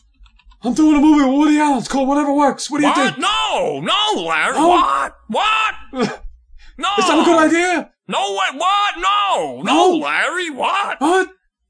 I'm 0.63 0.73
doing 0.73 0.95
a 0.95 1.01
movie 1.01 1.25
with 1.25 1.33
Woody 1.33 1.59
Allen. 1.59 1.79
It's 1.79 1.87
called 1.87 2.07
Whatever 2.07 2.33
Works. 2.33 2.71
What 2.71 2.79
do 2.79 2.87
you 2.87 2.93
what? 2.93 3.15
think? 3.15 3.17
No, 3.17 3.81
no, 3.81 4.21
Larry. 4.23 4.55
Oh. 4.55 4.69
What? 4.69 5.13
What? 5.27 6.23
No. 6.75 6.89
Is 6.97 7.05
that 7.05 7.19
a 7.19 7.23
good 7.23 7.37
idea? 7.37 7.92
No, 8.07 8.33
what? 8.33 8.55
What? 8.55 8.95
No, 8.97 9.61
no, 9.63 9.91
No. 9.91 9.97
Larry. 9.97 10.49
What? 10.49 10.99
What? 10.99 11.29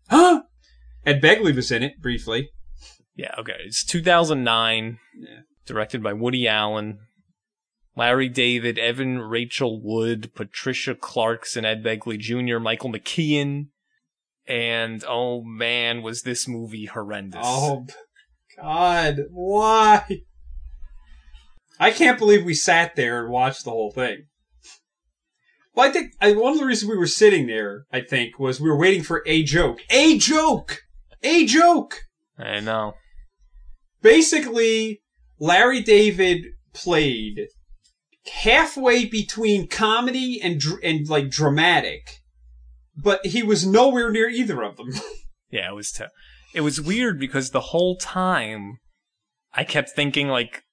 Huh? 0.09 0.43
Ed 1.05 1.21
Begley 1.21 1.55
was 1.55 1.71
in 1.71 1.83
it 1.83 2.01
briefly. 2.01 2.49
Yeah, 3.15 3.35
okay. 3.37 3.57
It's 3.65 3.85
2009. 3.85 4.99
Directed 5.65 6.01
by 6.03 6.13
Woody 6.13 6.47
Allen. 6.47 6.99
Larry 7.95 8.27
David, 8.27 8.79
Evan 8.79 9.19
Rachel 9.19 9.79
Wood, 9.81 10.33
Patricia 10.33 10.95
Clarkson, 10.95 11.63
Ed 11.63 11.83
Begley 11.83 12.17
Jr., 12.17 12.59
Michael 12.59 12.91
McKean. 12.91 13.67
And 14.47 15.03
oh 15.07 15.43
man, 15.43 16.01
was 16.01 16.23
this 16.23 16.47
movie 16.47 16.85
horrendous. 16.85 17.41
Oh, 17.43 17.85
God. 18.57 19.25
Why? 19.29 20.21
I 21.79 21.91
can't 21.91 22.19
believe 22.19 22.43
we 22.43 22.53
sat 22.53 22.95
there 22.95 23.23
and 23.23 23.31
watched 23.31 23.63
the 23.63 23.71
whole 23.71 23.91
thing. 23.91 24.25
Well, 25.75 25.87
I 25.89 25.91
think 25.91 26.13
I, 26.21 26.33
one 26.33 26.53
of 26.53 26.59
the 26.59 26.65
reasons 26.65 26.89
we 26.89 26.97
were 26.97 27.07
sitting 27.07 27.47
there, 27.47 27.85
I 27.91 28.01
think, 28.01 28.37
was 28.37 28.61
we 28.61 28.69
were 28.69 28.77
waiting 28.77 29.03
for 29.03 29.23
a 29.25 29.43
joke. 29.43 29.79
A 29.89 30.17
joke! 30.17 30.83
A 31.23 31.45
joke! 31.45 32.01
I 32.37 32.59
know. 32.59 32.93
Basically, 34.01 35.01
Larry 35.39 35.81
David 35.81 36.45
played 36.73 37.47
halfway 38.31 39.05
between 39.05 39.67
comedy 39.67 40.39
and 40.41 40.59
dr- 40.59 40.79
and 40.83 41.07
like 41.07 41.29
dramatic, 41.29 42.19
but 42.95 43.25
he 43.25 43.41
was 43.43 43.65
nowhere 43.65 44.11
near 44.11 44.29
either 44.29 44.61
of 44.63 44.77
them. 44.77 44.91
Yeah, 45.49 45.69
it 45.69 45.75
was 45.75 45.91
t- 45.91 46.05
it 46.55 46.61
was 46.61 46.81
weird 46.81 47.19
because 47.19 47.51
the 47.51 47.59
whole 47.59 47.95
time 47.95 48.79
I 49.53 49.63
kept 49.63 49.91
thinking 49.91 50.27
like 50.27 50.63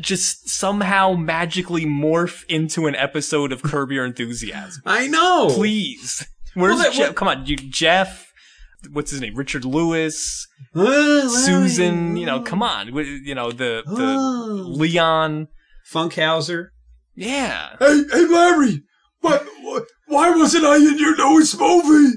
just 0.00 0.48
somehow 0.48 1.12
magically 1.14 1.84
morph 1.86 2.44
into 2.48 2.86
an 2.86 2.94
episode 2.96 3.52
of 3.52 3.62
Curb 3.62 3.90
Your 3.90 4.04
Enthusiasm. 4.04 4.82
I 4.84 5.06
know. 5.08 5.48
Please. 5.52 6.26
Where's 6.54 6.74
Well, 6.76 6.84
that- 6.84 6.92
Jeff? 6.92 7.06
what- 7.08 7.16
Come 7.16 7.28
on, 7.28 7.46
you 7.46 7.56
Jeff. 7.56 8.28
What's 8.90 9.12
his 9.12 9.20
name? 9.20 9.36
Richard 9.36 9.64
Lewis, 9.64 10.46
uh, 10.74 11.28
Susan. 11.28 12.16
You 12.16 12.26
know, 12.26 12.40
come 12.40 12.62
on. 12.64 12.88
You 12.96 13.34
know 13.34 13.52
the 13.52 13.82
the 13.86 14.16
Oh. 14.18 14.64
Leon. 14.68 15.46
Funkhouser. 15.90 16.68
Yeah. 17.14 17.76
Hey, 17.78 18.02
hey, 18.10 18.24
Larry! 18.26 18.82
What? 19.20 19.46
Why 20.06 20.30
wasn't 20.30 20.64
I 20.64 20.76
in 20.76 20.98
your 20.98 21.16
newest 21.16 21.58
movie? 21.60 22.16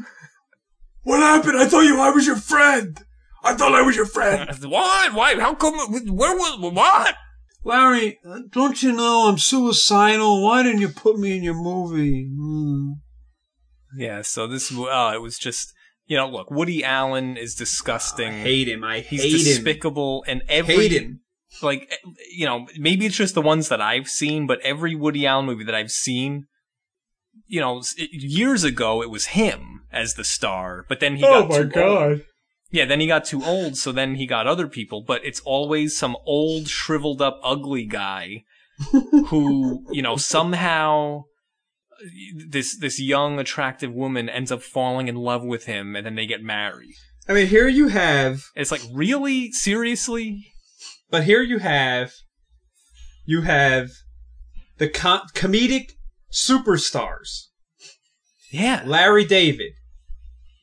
What 1.04 1.20
happened? 1.20 1.58
I 1.60 1.68
thought 1.68 1.82
you 1.82 2.00
I 2.02 2.10
was 2.10 2.26
your 2.26 2.36
friend. 2.38 3.00
I 3.46 3.54
thought 3.54 3.74
I 3.76 3.82
was 3.82 3.96
your 3.96 4.06
friend. 4.08 4.50
What? 4.64 5.14
Why? 5.14 5.40
How 5.40 5.54
come? 5.56 5.74
Where 6.14 6.36
was 6.36 6.60
what? 6.74 7.16
Larry, 7.64 8.20
uh, 8.28 8.40
don't 8.52 8.82
you 8.84 8.92
know 8.92 9.28
I'm 9.28 9.38
suicidal? 9.38 10.44
Why 10.44 10.62
didn't 10.64 10.82
you 10.82 10.90
put 10.90 11.18
me 11.18 11.38
in 11.38 11.44
your 11.44 11.56
movie? 11.56 12.30
Hmm. 12.36 12.92
Yeah. 13.98 14.22
So 14.22 14.48
this. 14.48 14.72
Uh, 14.72 15.12
it 15.16 15.22
was 15.22 15.38
just. 15.38 15.72
You 16.08 16.18
know, 16.18 16.30
look. 16.30 16.52
Woody 16.52 16.84
Allen 16.84 17.36
is 17.38 17.56
disgusting. 17.56 18.28
I 18.34 18.40
hate 18.40 18.68
him. 18.68 18.84
I 18.84 19.00
He's 19.00 19.24
hate 19.24 19.32
him. 19.32 19.40
despicable, 19.40 20.24
and 20.28 20.44
every 20.48 20.76
Hate 20.76 20.92
him. 20.92 21.22
like 21.64 21.88
eh, 21.92 22.10
you 22.32 22.46
know 22.46 22.68
maybe 22.78 23.08
it's 23.08 23.16
just 23.18 23.34
the 23.34 23.42
ones 23.42 23.70
that 23.70 23.82
I've 23.82 24.08
seen, 24.08 24.46
but 24.46 24.60
every 24.62 24.94
Woody 24.94 25.26
Allen 25.26 25.48
movie 25.48 25.64
that 25.64 25.74
I've 25.74 25.90
seen, 25.90 26.46
you 27.48 27.60
know, 27.60 27.82
years 27.98 28.64
ago 28.64 29.02
it 29.02 29.10
was 29.10 29.28
him 29.28 29.82
as 29.92 30.14
the 30.14 30.24
star, 30.24 30.86
but 30.88 31.00
then 31.00 31.16
he 31.16 31.24
Oh 31.24 31.42
got 31.42 31.50
my 31.50 31.58
too 31.58 31.70
God. 31.70 32.12
old. 32.12 32.22
Yeah, 32.72 32.86
then 32.86 33.00
he 33.00 33.08
got 33.08 33.26
too 33.26 33.44
old, 33.44 33.78
so 33.78 33.92
then 33.92 34.16
he 34.16 34.26
got 34.26 34.48
other 34.48 34.68
people, 34.68 35.04
but 35.06 35.24
it's 35.24 35.40
always 35.42 35.98
some 35.98 36.18
old, 36.26 36.68
shriveled 36.68 37.22
up, 37.22 37.40
ugly 37.44 37.86
guy 37.86 38.44
who, 39.28 39.86
you 39.92 40.02
know, 40.02 40.18
somehow 40.18 41.24
uh, 41.94 42.06
this 42.50 42.78
this 42.78 43.00
young, 43.00 43.40
attractive 43.40 43.94
woman 43.94 44.28
ends 44.28 44.52
up 44.52 44.62
falling 44.62 45.08
in 45.08 45.16
love 45.16 45.44
with 45.44 45.66
him, 45.66 45.96
and 45.96 46.06
then 46.06 46.16
they 46.16 46.26
get 46.26 46.42
married. 46.42 46.96
I 47.28 47.34
mean, 47.34 47.48
here 47.48 47.68
you 47.68 47.88
have, 47.88 48.44
It's 48.56 48.72
like, 48.72 48.84
really, 48.94 49.52
seriously? 49.52 50.52
but 51.10 51.24
here 51.24 51.42
you 51.42 51.60
have, 51.60 52.12
you 53.26 53.42
have 53.42 53.90
the 54.78 54.90
com- 54.90 55.28
comedic 55.34 55.92
superstars. 56.32 57.48
Yeah. 58.52 58.84
Larry 58.86 59.26
David, 59.26 59.74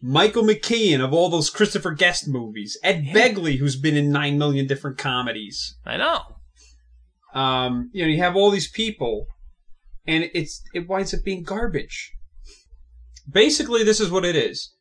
Michael 0.03 0.43
McKean 0.43 1.03
of 1.03 1.13
all 1.13 1.29
those 1.29 1.49
Christopher 1.49 1.93
Guest 1.93 2.27
movies, 2.27 2.77
Ed 2.83 3.05
Begley, 3.15 3.59
who's 3.59 3.77
been 3.77 3.97
in 3.97 4.11
nine 4.11 4.37
million 4.37 4.67
different 4.67 4.99
comedies. 4.99 5.77
I 5.87 5.97
know. 5.97 6.23
Um, 7.33 7.89
you 7.93 8.03
know, 8.03 8.09
you 8.11 8.19
have 8.19 8.35
all 8.35 8.51
these 8.51 8.69
people, 8.69 9.27
and 10.05 10.29
it's 10.35 10.61
it 10.75 10.89
winds 10.89 11.15
up 11.15 11.21
being 11.25 11.45
garbage. 11.45 12.11
Basically, 13.31 13.85
this 13.85 14.01
is 14.01 14.11
what 14.11 14.25
it 14.25 14.35
is. 14.35 14.75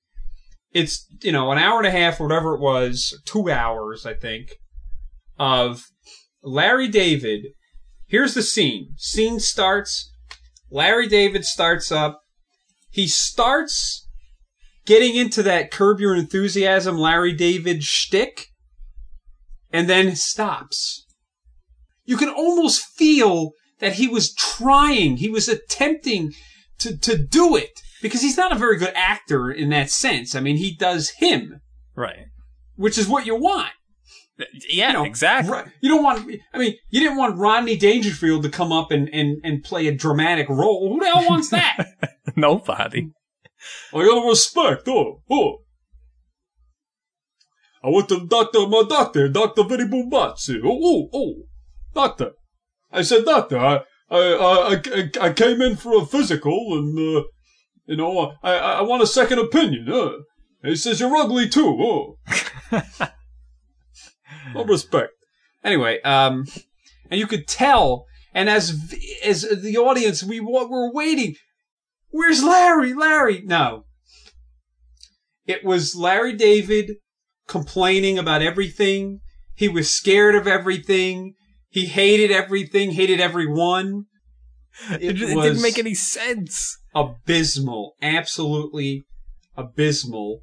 It's 0.74 1.06
you 1.22 1.32
know 1.32 1.52
an 1.52 1.60
hour 1.60 1.78
and 1.78 1.88
a 1.88 1.92
half, 1.92 2.20
or 2.20 2.24
whatever 2.24 2.56
it 2.56 2.60
was, 2.60 3.16
two 3.24 3.52
hours, 3.52 4.08
I 4.08 4.16
think, 4.16 4.56
of 5.38 5.86
Larry 6.42 6.88
David. 6.88 7.46
Here's 8.08 8.34
the 8.34 8.42
scene. 8.42 8.96
Scene 8.98 9.40
starts. 9.40 10.12
Larry 10.72 11.08
David 11.08 11.46
starts 11.46 11.92
up. 11.92 12.22
He 12.90 13.08
starts 13.08 14.01
getting 14.86 15.16
into 15.16 15.44
that 15.44 15.72
curb 15.72 16.00
your 16.00 16.16
enthusiasm 16.16 16.98
Larry 16.98 17.34
David 17.34 17.84
shtick, 17.84 18.48
and 19.72 19.90
then 19.90 20.16
stops 20.16 21.06
you 22.06 22.18
can 22.18 22.30
almost 22.30 22.84
feel 22.98 23.52
that 23.80 23.94
he 23.94 24.08
was 24.08 24.34
trying, 24.34 25.18
he 25.18 25.30
was 25.30 25.48
attempting 25.48 26.34
to, 26.80 26.98
to 26.98 27.18
do 27.18 27.56
it 27.56 27.80
because 28.02 28.22
he's 28.22 28.38
not 28.38 28.52
a 28.52 28.60
very 28.60 28.78
good 28.78 28.92
actor 28.96 29.52
in 29.52 29.70
that 29.70 29.90
sense. 29.90 30.36
I 30.36 30.40
mean, 30.40 30.58
he 30.58 30.76
does 30.76 31.12
him, 31.18 31.62
Right. 31.96 32.26
which 32.76 32.98
is 32.98 33.08
what 33.08 33.26
you 33.26 33.36
want. 33.36 33.72
Yeah, 34.70 34.88
You 34.88 34.94
know, 34.94 35.04
exactly. 35.06 35.72
You 35.82 35.90
don't 35.90 36.04
want, 36.04 36.30
I 36.54 36.58
mean, 36.58 36.76
you 36.90 37.00
didn't 37.00 37.18
want 37.18 37.38
Rodney 37.38 37.78
Dangerfield 37.78 38.44
to 38.44 38.50
come 38.50 38.72
up 38.72 38.92
and, 38.92 39.08
and, 39.14 39.40
and 39.44 39.64
play 39.64 39.88
a 39.88 39.96
dramatic 39.96 40.50
role. 40.50 40.92
Who 40.92 41.00
the 41.00 41.06
hell 41.06 41.30
wants 41.30 41.50
that? 41.50 41.78
Nobody. 42.36 43.12
I 43.94 44.06
gotta 44.06 44.28
respect, 44.28 44.88
oh, 44.88 45.22
oh. 45.30 45.58
I 47.84 47.90
went 47.90 48.10
to 48.10 48.28
doctor, 48.28 48.68
my 48.68 48.84
doctor, 48.88 49.28
Dr. 49.28 49.64
Vinny 49.64 49.86
Bumbatsi. 49.86 50.60
Oh, 50.64 50.80
oh, 50.84 51.10
oh, 51.14 51.34
doctor. 51.96 52.32
I 52.92 53.02
said, 53.02 53.26
doctor, 53.26 53.58
I, 53.58 53.82
I, 54.10 54.18
I, 54.18 54.74
I, 54.74 55.10
I 55.22 55.34
came 55.34 55.62
in 55.62 55.76
for 55.76 56.02
a 56.02 56.06
physical 56.06 56.78
and, 56.78 56.98
uh, 57.18 57.24
you 57.88 57.98
know, 57.98 58.34
I, 58.44 58.52
I 58.54 58.72
I 58.74 58.82
want 58.82 59.02
a 59.02 59.08
second 59.08 59.40
opinion, 59.40 59.88
huh? 59.90 60.12
He 60.64 60.76
says, 60.76 61.00
you're 61.00 61.16
ugly 61.16 61.50
too, 61.50 61.76
oh. 61.80 62.18
no 64.54 64.64
respect. 64.66 65.14
Anyway, 65.64 66.02
um, 66.02 66.46
and 67.10 67.20
you 67.20 67.28
could 67.28 67.48
tell, 67.48 68.06
and 68.34 68.50
as 68.50 68.94
as 69.24 69.42
the 69.42 69.78
audience, 69.78 70.24
we 70.24 70.40
were 70.40 70.92
waiting. 70.92 71.36
Where's 72.12 72.44
Larry? 72.44 72.94
Larry? 72.94 73.42
No. 73.44 73.86
It 75.46 75.64
was 75.64 75.96
Larry 75.96 76.34
David 76.36 76.98
complaining 77.48 78.18
about 78.18 78.42
everything. 78.42 79.20
He 79.56 79.68
was 79.68 79.90
scared 79.90 80.36
of 80.36 80.48
everything. 80.48 81.34
He 81.70 81.86
hated 81.86 82.32
everything, 82.32 82.92
hated 82.92 83.20
everyone. 83.20 84.06
It, 84.92 85.04
It, 85.04 85.22
it 85.22 85.42
didn't 85.42 85.62
make 85.62 85.80
any 85.80 85.94
sense. 85.94 86.78
abysmal, 86.96 87.96
absolutely 88.02 89.04
abysmal. 89.58 90.42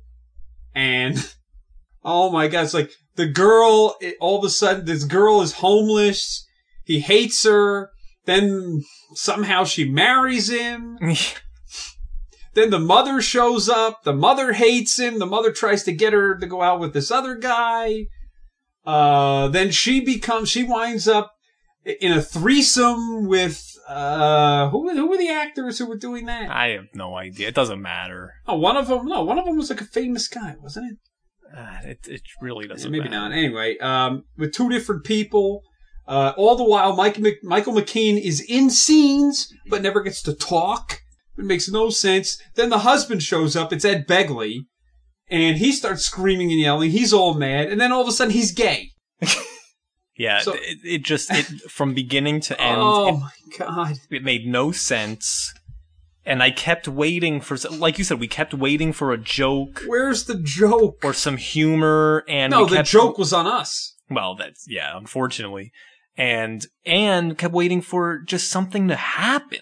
And 0.75 1.17
oh 2.05 2.31
my 2.31 2.49
god, 2.49 2.65
it's 2.65 2.75
like 2.75 2.93
the 3.17 3.27
girl. 3.27 3.97
It, 4.01 4.17
all 4.21 4.39
of 4.39 4.45
a 4.45 4.51
sudden, 4.51 4.85
this 4.85 5.05
girl 5.05 5.43
is 5.43 5.55
homeless. 5.55 6.47
He 6.85 7.01
hates 7.01 7.45
her. 7.45 7.91
Then 8.25 8.83
somehow 9.15 9.65
she 9.65 9.89
marries 9.89 10.51
him. 10.51 10.99
then 12.59 12.71
the 12.71 12.79
mother 12.79 13.21
shows 13.23 13.69
up. 13.69 14.03
The 14.05 14.13
mother 14.13 14.53
hates 14.53 14.99
him. 14.99 15.19
The 15.19 15.27
mother 15.27 15.53
tries 15.53 15.85
to 15.85 15.93
get 15.93 16.13
her 16.13 16.37
to 16.37 16.47
go 16.47 16.63
out 16.63 16.81
with 16.81 16.93
this 16.93 17.11
other 17.11 17.37
guy. 17.37 18.07
Uh, 18.85 19.49
then 19.49 19.71
she 19.71 20.01
becomes. 20.01 20.49
She 20.49 20.65
winds 20.65 21.07
up 21.09 21.33
in 22.01 22.13
a 22.13 22.23
threesome 22.23 23.27
with 23.27 23.65
uh 23.89 24.69
who 24.69 24.91
who 24.91 25.09
were 25.09 25.17
the 25.17 25.31
actors 25.31 25.79
who 25.79 25.87
were 25.87 25.97
doing 25.97 26.27
that? 26.27 26.51
I 26.51 26.69
have 26.71 26.87
no 26.95 27.17
idea. 27.17 27.49
It 27.49 27.55
doesn't 27.55 27.81
matter. 27.81 28.35
Oh, 28.47 28.59
one 28.59 28.77
of 28.77 28.89
them. 28.89 29.07
No, 29.07 29.25
one 29.25 29.39
of 29.39 29.47
them 29.47 29.57
was 29.57 29.71
like 29.71 29.81
a 29.81 29.87
famous 29.87 30.29
guy, 30.29 30.57
wasn't 30.61 30.93
it? 30.93 30.99
Uh, 31.57 31.79
it 31.85 31.99
it 32.07 32.23
really 32.43 32.67
doesn't. 32.67 32.91
Maybe 32.91 33.09
matter. 33.09 33.31
not. 33.31 33.33
Anyway, 33.33 33.79
um, 33.79 34.25
with 34.37 34.53
two 34.53 34.69
different 34.69 35.05
people. 35.05 35.63
Uh, 36.07 36.33
all 36.39 36.57
the 36.57 36.65
while, 36.65 36.97
Mike 36.97 37.19
Mc- 37.19 37.45
Michael 37.45 37.75
McKean 37.75 38.19
is 38.19 38.41
in 38.41 38.71
scenes 38.71 39.53
but 39.69 39.83
never 39.83 40.03
gets 40.03 40.23
to 40.23 40.35
talk. 40.35 41.01
It 41.39 41.45
makes 41.45 41.69
no 41.69 41.89
sense. 41.91 42.37
Then 42.57 42.69
the 42.71 42.81
husband 42.81 43.23
shows 43.23 43.55
up. 43.57 43.73
It's 43.73 43.85
Ed 43.85 44.07
Begley, 44.09 44.67
and 45.31 45.57
he 45.59 45.71
starts 45.73 46.05
screaming 46.05 46.51
and 46.51 46.61
yelling. 46.61 46.91
He's 46.91 47.13
all 47.13 47.35
mad, 47.35 47.69
and 47.69 47.81
then 47.81 47.93
all 47.93 48.03
of 48.03 48.09
a 48.09 48.13
sudden 48.13 48.33
he's 48.35 48.53
gay. 48.53 48.91
Yeah, 50.17 50.41
So- 50.41 50.55
it, 50.55 50.79
it 50.85 51.05
just 51.05 51.31
it 51.31 51.45
from 51.71 51.95
beginning 51.95 52.41
to 52.41 52.61
end. 52.61 52.79
oh 52.81 53.09
it, 53.09 53.13
my 53.21 53.31
god! 53.57 53.99
it 54.11 54.25
made 54.25 54.47
no 54.49 54.73
sense. 54.73 55.55
And 56.25 56.43
I 56.43 56.51
kept 56.51 56.89
waiting 56.89 57.41
for, 57.41 57.57
like 57.71 57.99
you 57.99 58.05
said, 58.05 58.19
we 58.19 58.27
kept 58.27 58.53
waiting 58.53 58.93
for 58.93 59.13
a 59.13 59.17
joke 59.17 59.85
Where's 59.87 60.25
the 60.25 60.35
joke? 60.35 60.99
or 61.05 61.13
some 61.15 61.37
humor. 61.37 62.25
And 62.29 62.51
no, 62.51 62.67
the 62.67 62.83
joke 62.83 63.17
was 63.17 63.33
on 63.33 63.47
us. 63.47 63.95
Well, 64.11 64.35
that's 64.35 64.65
yeah, 64.69 64.97
unfortunately, 64.97 65.71
and 66.17 66.67
and 66.85 67.39
kept 67.39 67.55
waiting 67.55 67.81
for 67.81 68.19
just 68.19 68.51
something 68.51 68.89
to 68.89 68.97
happen. 68.97 69.61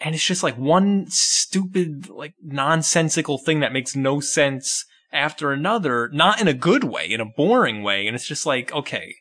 And 0.00 0.14
it's 0.14 0.24
just 0.24 0.42
like 0.44 0.56
one 0.56 1.06
stupid, 1.08 2.08
like 2.08 2.34
nonsensical 2.42 3.36
thing 3.38 3.60
that 3.60 3.72
makes 3.72 3.96
no 3.96 4.20
sense 4.20 4.84
after 5.12 5.50
another, 5.52 6.08
not 6.12 6.40
in 6.40 6.46
a 6.48 6.54
good 6.54 6.84
way, 6.84 7.06
in 7.10 7.20
a 7.20 7.24
boring 7.24 7.82
way. 7.82 8.06
And 8.06 8.14
it's 8.14 8.26
just 8.28 8.46
like, 8.46 8.72
okay, 8.72 9.14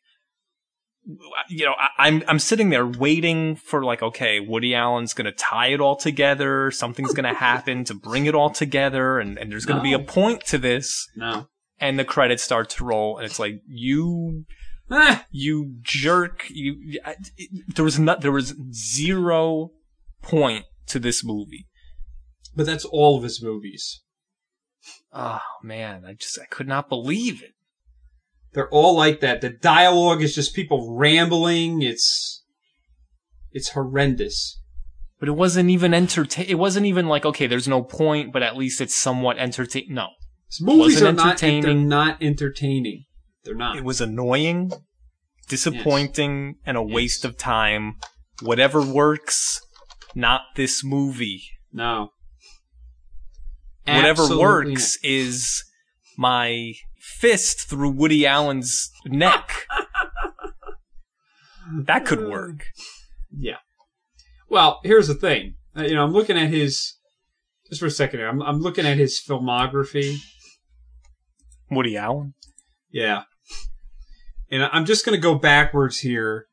you 1.49 1.65
know, 1.65 1.73
I, 1.79 1.89
I'm 2.07 2.21
I'm 2.27 2.39
sitting 2.39 2.69
there 2.69 2.85
waiting 2.85 3.55
for 3.55 3.83
like, 3.83 4.03
okay, 4.03 4.39
Woody 4.39 4.75
Allen's 4.75 5.13
gonna 5.13 5.31
tie 5.31 5.67
it 5.67 5.79
all 5.79 5.95
together, 5.95 6.69
something's 6.71 7.13
gonna 7.13 7.33
happen 7.49 7.83
to 7.85 7.93
bring 7.93 8.25
it 8.25 8.35
all 8.35 8.49
together, 8.49 9.17
and 9.19 9.37
and 9.37 9.51
there's 9.51 9.65
gonna 9.65 9.81
be 9.81 9.93
a 9.93 9.99
point 9.99 10.45
to 10.47 10.57
this 10.57 11.07
No. 11.15 11.47
and 11.79 11.97
the 11.97 12.03
credits 12.05 12.43
start 12.43 12.69
to 12.71 12.83
roll, 12.85 13.17
and 13.17 13.25
it's 13.25 13.39
like 13.39 13.61
you, 13.67 14.45
Ah, 14.91 15.25
you 15.31 15.75
jerk, 15.81 16.45
you. 16.49 16.99
I- 17.05 17.15
There 17.73 17.85
was 17.85 17.97
not, 17.97 18.21
there 18.21 18.31
was 18.33 18.53
zero 18.73 19.71
point 20.21 20.65
to 20.87 20.99
this 20.99 21.23
movie. 21.23 21.67
but 22.55 22.65
that's 22.65 22.85
all 22.85 23.17
of 23.17 23.23
his 23.23 23.41
movies. 23.41 24.01
Oh 25.13 25.41
man, 25.63 26.03
I 26.05 26.13
just 26.13 26.39
I 26.39 26.45
could 26.45 26.67
not 26.67 26.89
believe 26.89 27.41
it. 27.43 27.51
They're 28.53 28.69
all 28.69 28.95
like 28.95 29.19
that. 29.19 29.41
The 29.41 29.49
dialogue 29.49 30.21
is 30.23 30.33
just 30.33 30.55
people 30.55 30.95
rambling. 30.97 31.81
It's 31.81 32.43
it's 33.51 33.69
horrendous. 33.69 34.59
But 35.19 35.29
it 35.29 35.33
wasn't 35.33 35.69
even 35.69 35.93
entertain. 35.93 36.45
It 36.47 36.55
wasn't 36.55 36.85
even 36.85 37.07
like 37.07 37.25
okay, 37.25 37.47
there's 37.47 37.67
no 37.67 37.83
point, 37.83 38.31
but 38.31 38.43
at 38.43 38.55
least 38.57 38.81
it's 38.81 38.95
somewhat 38.95 39.37
entertain. 39.37 39.85
No, 39.89 40.09
His 40.49 40.61
movies 40.61 41.01
Wasn't 41.01 41.09
are 41.09 41.13
not 41.13 41.27
entertaining. 41.43 41.61
They're 41.61 41.73
not 41.87 42.21
entertaining. 42.23 43.03
They're 43.43 43.55
not. 43.55 43.77
it 43.77 43.83
was 43.83 43.99
annoying, 44.01 44.71
disappointing, 45.49 46.55
and 46.65 46.77
a 46.77 46.83
waste 46.83 47.25
of 47.25 47.37
time. 47.37 47.95
Whatever 48.41 48.81
works, 48.81 49.61
not 50.17 50.41
this 50.55 50.83
movie. 50.83 51.43
no. 51.71 52.09
whatever 53.85 54.23
Absolutely 54.23 54.43
works 54.43 54.97
is 55.03 55.63
my 56.17 56.73
fist 56.99 57.69
through 57.69 57.91
Woody 57.91 58.25
Allen's 58.25 58.91
neck. 59.05 59.67
that 61.83 62.05
could 62.05 62.27
work. 62.27 62.65
Yeah. 63.31 63.57
Well, 64.49 64.79
here's 64.83 65.07
the 65.07 65.13
thing. 65.13 65.55
Uh, 65.77 65.83
you 65.83 65.93
know, 65.93 66.03
I'm 66.03 66.13
looking 66.13 66.37
at 66.37 66.49
his. 66.49 66.95
Just 67.69 67.81
for 67.81 67.87
a 67.87 67.91
second 67.91 68.19
here. 68.19 68.29
I'm, 68.29 68.41
I'm 68.41 68.59
looking 68.59 68.85
at 68.85 68.97
his 68.97 69.21
filmography. 69.21 70.17
Woody 71.69 71.95
Allen. 71.97 72.33
Yeah. 72.89 73.23
And 74.49 74.63
I'm 74.63 74.85
just 74.85 75.05
going 75.05 75.17
to 75.17 75.21
go 75.21 75.35
backwards 75.35 75.99
here. 75.99 76.47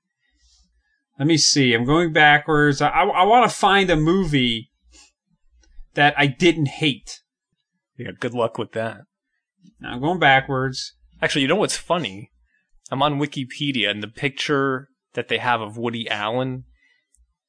Let 1.18 1.29
me 1.29 1.37
see. 1.37 1.72
I'm 1.74 1.85
going 1.85 2.12
backwards. 2.12 2.83
I, 2.83 2.88
I, 2.88 3.05
I 3.05 3.24
want 3.24 3.48
to 3.48 3.57
find 3.57 3.88
a 3.90 3.96
movie 3.96 4.70
that 5.94 6.14
I 6.18 6.27
didn't 6.27 6.68
hate. 6.68 7.20
Yeah, 7.96 8.11
good 8.18 8.35
luck 8.35 8.59
with 8.59 8.72
that. 8.72 9.03
Now 9.81 9.92
I'm 9.92 10.00
going 10.00 10.18
backwards. 10.18 10.94
Actually, 11.22 11.42
you 11.42 11.48
know 11.48 11.57
what's 11.57 11.77
funny? 11.77 12.31
I'm 12.90 13.03
on 13.03 13.20
Wikipedia 13.20 13.90
and 13.90 14.03
the 14.03 14.09
picture 14.09 14.88
that 15.14 15.29
they 15.29 15.38
have 15.38 15.61
of 15.61 15.79
Woody 15.79 16.09
Allen, 16.11 16.64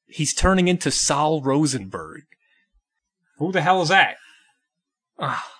he's 0.06 0.32
turning 0.32 0.68
into 0.68 0.90
Sol 0.90 1.42
Rosenberg. 1.42 2.22
Who 3.38 3.52
the 3.52 3.60
hell 3.60 3.82
is 3.82 3.88
that? 3.88 4.16
Ah. 5.18 5.52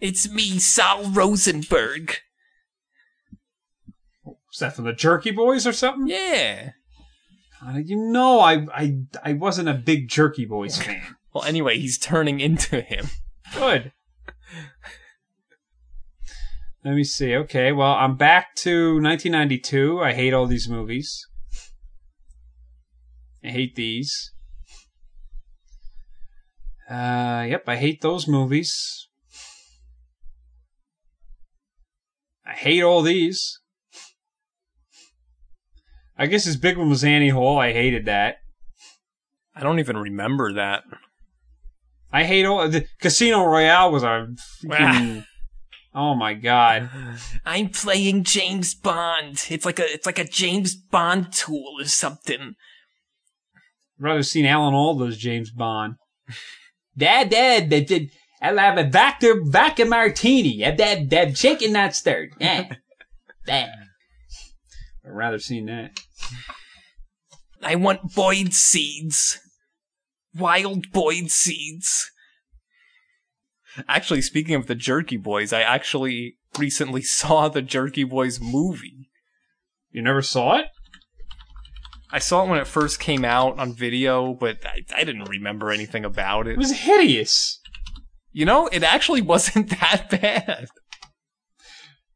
It's 0.00 0.28
me, 0.28 0.58
Sol 0.58 1.10
Rosenberg. 1.10 2.18
Is 4.52 4.58
that 4.58 4.74
from 4.74 4.84
the 4.84 4.92
Jerky 4.92 5.30
Boys 5.30 5.66
or 5.66 5.72
something? 5.72 6.08
Yeah. 6.08 6.70
God, 7.60 7.86
you 7.86 7.96
know, 7.96 8.40
I, 8.40 8.66
I, 8.74 8.98
I 9.22 9.32
wasn't 9.34 9.68
a 9.68 9.74
big 9.74 10.08
Jerky 10.08 10.44
Boys 10.44 10.80
fan. 10.80 11.02
Well, 11.32 11.44
anyway, 11.44 11.78
he's 11.78 11.96
turning 11.96 12.40
into 12.40 12.80
him. 12.80 13.06
Good. 13.54 13.92
Let 16.84 16.94
me 16.94 17.04
see. 17.04 17.36
Okay, 17.36 17.70
well, 17.70 17.92
I'm 17.92 18.16
back 18.16 18.56
to 18.56 18.94
1992. 18.94 20.00
I 20.00 20.12
hate 20.12 20.32
all 20.32 20.46
these 20.46 20.68
movies. 20.68 21.24
I 23.44 23.48
hate 23.48 23.76
these. 23.76 24.32
Uh, 26.90 27.46
yep, 27.48 27.62
I 27.68 27.76
hate 27.76 28.00
those 28.00 28.26
movies. 28.26 29.08
I 32.44 32.54
hate 32.54 32.82
all 32.82 33.02
these. 33.02 33.60
I 36.20 36.26
guess 36.26 36.44
his 36.44 36.58
big 36.58 36.76
one 36.76 36.90
was 36.90 37.02
Annie 37.02 37.30
Hall. 37.30 37.58
I 37.58 37.72
hated 37.72 38.04
that. 38.04 38.36
I 39.56 39.62
don't 39.62 39.78
even 39.78 39.96
remember 39.96 40.52
that. 40.52 40.82
I 42.12 42.24
hate 42.24 42.44
all 42.44 42.68
the 42.68 42.84
Casino 43.00 43.42
Royale 43.46 43.90
was 43.90 44.02
a 44.02 44.28
freaking. 44.62 45.24
oh 45.94 46.14
my 46.14 46.34
god! 46.34 46.90
I'm 47.46 47.70
playing 47.70 48.24
James 48.24 48.74
Bond. 48.74 49.46
It's 49.48 49.64
like 49.64 49.78
a 49.78 49.90
it's 49.90 50.04
like 50.04 50.18
a 50.18 50.24
James 50.24 50.74
Bond 50.74 51.32
tool 51.32 51.76
or 51.78 51.86
something. 51.86 52.54
I'd 53.98 54.04
rather 54.04 54.22
seen 54.22 54.44
Alan 54.44 54.74
Alda's 54.74 55.16
James 55.16 55.50
Bond. 55.50 55.94
Dad, 56.98 57.30
Dad, 57.30 57.70
Dad, 57.70 57.86
Dad, 57.86 58.08
I'll 58.42 58.58
have 58.58 58.76
a 58.76 58.90
vodka 58.90 59.40
vodka 59.42 59.86
martini. 59.86 60.58
Dad, 60.58 60.76
Dad, 60.76 61.08
Dad, 61.08 61.38
shaken 61.38 61.72
not 61.72 61.94
stirred. 61.94 62.34
Yeah. 62.38 62.74
Dad. 65.02 65.10
I'd 65.10 65.16
rather 65.16 65.38
seen 65.38 65.66
that. 65.66 66.00
I 67.62 67.76
want 67.76 68.14
Boyd 68.14 68.54
seeds. 68.54 69.38
Wild 70.34 70.90
Boyd 70.92 71.30
seeds. 71.30 72.10
Actually, 73.88 74.22
speaking 74.22 74.54
of 74.54 74.66
the 74.66 74.74
Jerky 74.74 75.16
Boys, 75.16 75.52
I 75.52 75.62
actually 75.62 76.36
recently 76.58 77.02
saw 77.02 77.48
the 77.48 77.62
Jerky 77.62 78.04
Boys 78.04 78.40
movie. 78.40 79.10
You 79.90 80.02
never 80.02 80.22
saw 80.22 80.58
it? 80.58 80.66
I 82.12 82.18
saw 82.18 82.44
it 82.44 82.48
when 82.48 82.58
it 82.58 82.66
first 82.66 82.98
came 82.98 83.24
out 83.24 83.58
on 83.58 83.72
video, 83.72 84.34
but 84.34 84.58
I, 84.66 84.82
I 84.96 85.04
didn't 85.04 85.28
remember 85.28 85.70
anything 85.70 86.04
about 86.04 86.48
it. 86.48 86.52
It 86.52 86.58
was 86.58 86.72
hideous. 86.72 87.60
You 88.32 88.46
know, 88.46 88.66
it 88.68 88.82
actually 88.82 89.20
wasn't 89.22 89.70
that 89.70 90.08
bad. 90.10 90.68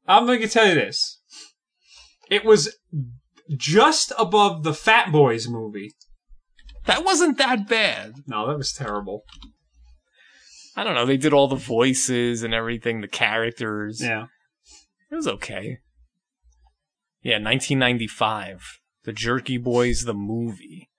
I'm 0.07 0.27
going 0.27 0.41
to 0.41 0.49
tell 0.49 0.67
you 0.67 0.75
this. 0.75 1.14
It 2.35 2.45
was 2.45 2.77
just 3.57 4.13
above 4.19 4.65
the 4.65 4.75
Fat 4.75 5.13
Boys 5.13 5.47
movie. 5.47 5.93
That 6.87 7.05
wasn't 7.05 7.39
that 7.39 7.69
bad. 7.69 8.15
No, 8.27 8.49
that 8.49 8.59
was 8.59 8.73
terrible. 8.73 9.23
I 10.77 10.83
don't 10.83 10.97
know. 10.97 11.07
They 11.07 11.17
did 11.17 11.33
all 11.33 11.47
the 11.47 11.55
voices 11.55 12.43
and 12.43 12.53
everything, 12.53 13.03
the 13.03 13.07
characters. 13.07 14.03
Yeah. 14.03 14.27
It 15.13 15.15
was 15.15 15.29
okay. 15.29 15.79
Yeah, 17.23 17.35
1995. 17.35 18.81
The 19.05 19.13
Jerky 19.13 19.57
Boys, 19.57 20.03
the 20.03 20.13
movie. 20.13 20.91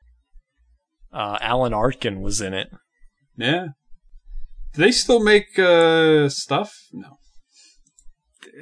Uh, 1.12 1.38
Alan 1.42 1.74
Arkin 1.74 2.22
was 2.22 2.40
in 2.40 2.54
it. 2.54 2.70
Yeah. 3.36 3.68
Do 4.74 4.82
they 4.82 4.94
still 4.94 5.22
make 5.22 5.60
uh, 5.60 6.30
stuff? 6.30 6.78
No. 6.94 7.18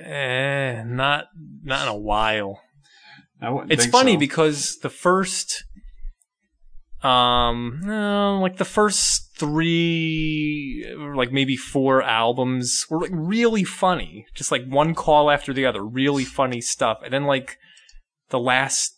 Eh, 0.01 0.83
not 0.85 1.25
not 1.63 1.83
in 1.83 1.93
a 1.93 1.97
while. 1.97 2.61
It's 3.69 3.85
funny 3.85 4.13
so. 4.13 4.19
because 4.19 4.77
the 4.81 4.89
first, 4.89 5.65
um, 7.03 7.81
no, 7.83 8.39
like 8.41 8.57
the 8.57 8.65
first 8.65 9.35
three, 9.37 10.85
like 11.15 11.31
maybe 11.31 11.57
four 11.57 12.01
albums 12.01 12.85
were 12.89 13.01
like 13.01 13.11
really 13.13 13.65
funny, 13.65 14.25
just 14.33 14.51
like 14.51 14.65
one 14.65 14.95
call 14.95 15.29
after 15.29 15.51
the 15.51 15.65
other, 15.65 15.83
really 15.83 16.23
funny 16.23 16.61
stuff, 16.61 16.99
and 17.03 17.13
then 17.13 17.25
like 17.25 17.57
the 18.29 18.39
last 18.39 18.97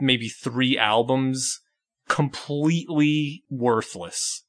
maybe 0.00 0.28
three 0.28 0.78
albums, 0.78 1.60
completely 2.08 3.44
worthless. 3.50 4.44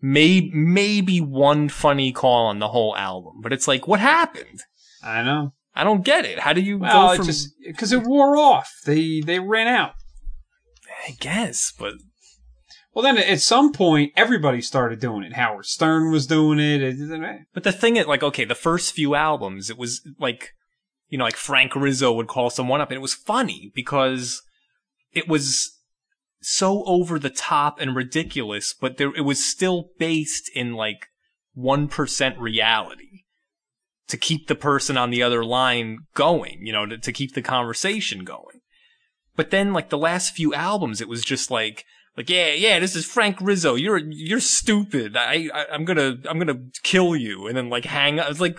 Maybe 0.00 0.50
maybe 0.54 1.20
one 1.20 1.68
funny 1.68 2.12
call 2.12 2.46
on 2.46 2.58
the 2.58 2.68
whole 2.68 2.96
album, 2.96 3.40
but 3.42 3.52
it's 3.52 3.68
like, 3.68 3.86
what 3.86 4.00
happened? 4.00 4.60
I 5.02 5.22
know. 5.22 5.52
I 5.74 5.84
don't 5.84 6.04
get 6.04 6.24
it. 6.24 6.40
How 6.40 6.52
do 6.52 6.60
you 6.60 6.78
Well, 6.78 7.16
go 7.16 7.24
from? 7.24 7.34
because 7.66 7.92
it 7.92 8.02
wore 8.02 8.36
off. 8.36 8.70
They 8.84 9.20
they 9.20 9.38
ran 9.38 9.68
out. 9.68 9.94
I 11.06 11.12
guess, 11.20 11.72
but 11.78 11.94
Well, 12.92 13.04
then 13.04 13.16
at 13.18 13.40
some 13.40 13.72
point, 13.72 14.12
everybody 14.16 14.60
started 14.60 14.98
doing 15.00 15.22
it. 15.22 15.34
Howard 15.34 15.66
Stern 15.66 16.10
was 16.10 16.26
doing 16.26 16.58
it. 16.58 16.82
It- 16.82 17.46
But 17.54 17.62
the 17.62 17.72
thing 17.72 17.96
is, 17.96 18.06
like, 18.06 18.22
okay, 18.24 18.44
the 18.44 18.54
first 18.56 18.92
few 18.92 19.14
albums, 19.14 19.70
it 19.70 19.78
was 19.78 20.00
like, 20.18 20.50
you 21.08 21.16
know, 21.16 21.24
like 21.24 21.36
Frank 21.36 21.76
Rizzo 21.76 22.12
would 22.12 22.26
call 22.26 22.50
someone 22.50 22.80
up, 22.80 22.90
and 22.90 22.96
it 22.96 23.00
was 23.02 23.14
funny 23.14 23.70
because 23.74 24.42
it 25.12 25.28
was 25.28 25.78
so 26.42 26.82
over 26.84 27.18
the 27.18 27.30
top 27.30 27.78
and 27.80 27.94
ridiculous, 27.94 28.74
but 28.74 28.96
there 28.96 29.14
it 29.14 29.20
was 29.24 29.44
still 29.44 29.90
based 29.98 30.50
in 30.54 30.72
like 30.74 31.06
one 31.54 31.86
percent 31.88 32.38
reality 32.38 33.19
to 34.10 34.16
keep 34.16 34.46
the 34.46 34.54
person 34.54 34.96
on 34.96 35.10
the 35.10 35.22
other 35.22 35.44
line 35.44 35.98
going, 36.14 36.58
you 36.66 36.72
know, 36.72 36.86
to, 36.86 36.98
to 36.98 37.12
keep 37.12 37.34
the 37.34 37.42
conversation 37.42 38.24
going. 38.24 38.60
But 39.36 39.50
then, 39.50 39.72
like 39.72 39.88
the 39.90 39.98
last 39.98 40.34
few 40.34 40.52
albums, 40.54 41.00
it 41.00 41.08
was 41.08 41.24
just 41.24 41.50
like, 41.50 41.84
like 42.16 42.28
yeah, 42.28 42.52
yeah, 42.52 42.78
this 42.78 42.94
is 42.94 43.06
Frank 43.06 43.38
Rizzo. 43.40 43.74
You're 43.74 43.98
you're 43.98 44.40
stupid. 44.40 45.16
I, 45.16 45.48
I 45.54 45.66
I'm 45.72 45.84
gonna 45.84 46.16
I'm 46.28 46.38
gonna 46.38 46.60
kill 46.82 47.16
you, 47.16 47.46
and 47.46 47.56
then 47.56 47.68
like 47.70 47.84
hang 47.86 48.18
up. 48.20 48.26
I 48.26 48.28
was 48.28 48.40
like, 48.40 48.58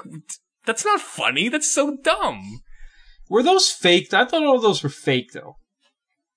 that's 0.65 0.85
not 0.85 1.01
funny. 1.01 1.49
That's 1.49 1.71
so 1.71 1.97
dumb. 2.03 2.61
were 3.29 3.43
those 3.43 3.69
faked? 3.69 4.13
I 4.13 4.25
thought 4.25 4.43
all 4.43 4.59
those 4.59 4.81
were 4.83 4.89
fake 4.89 5.33
though. 5.33 5.57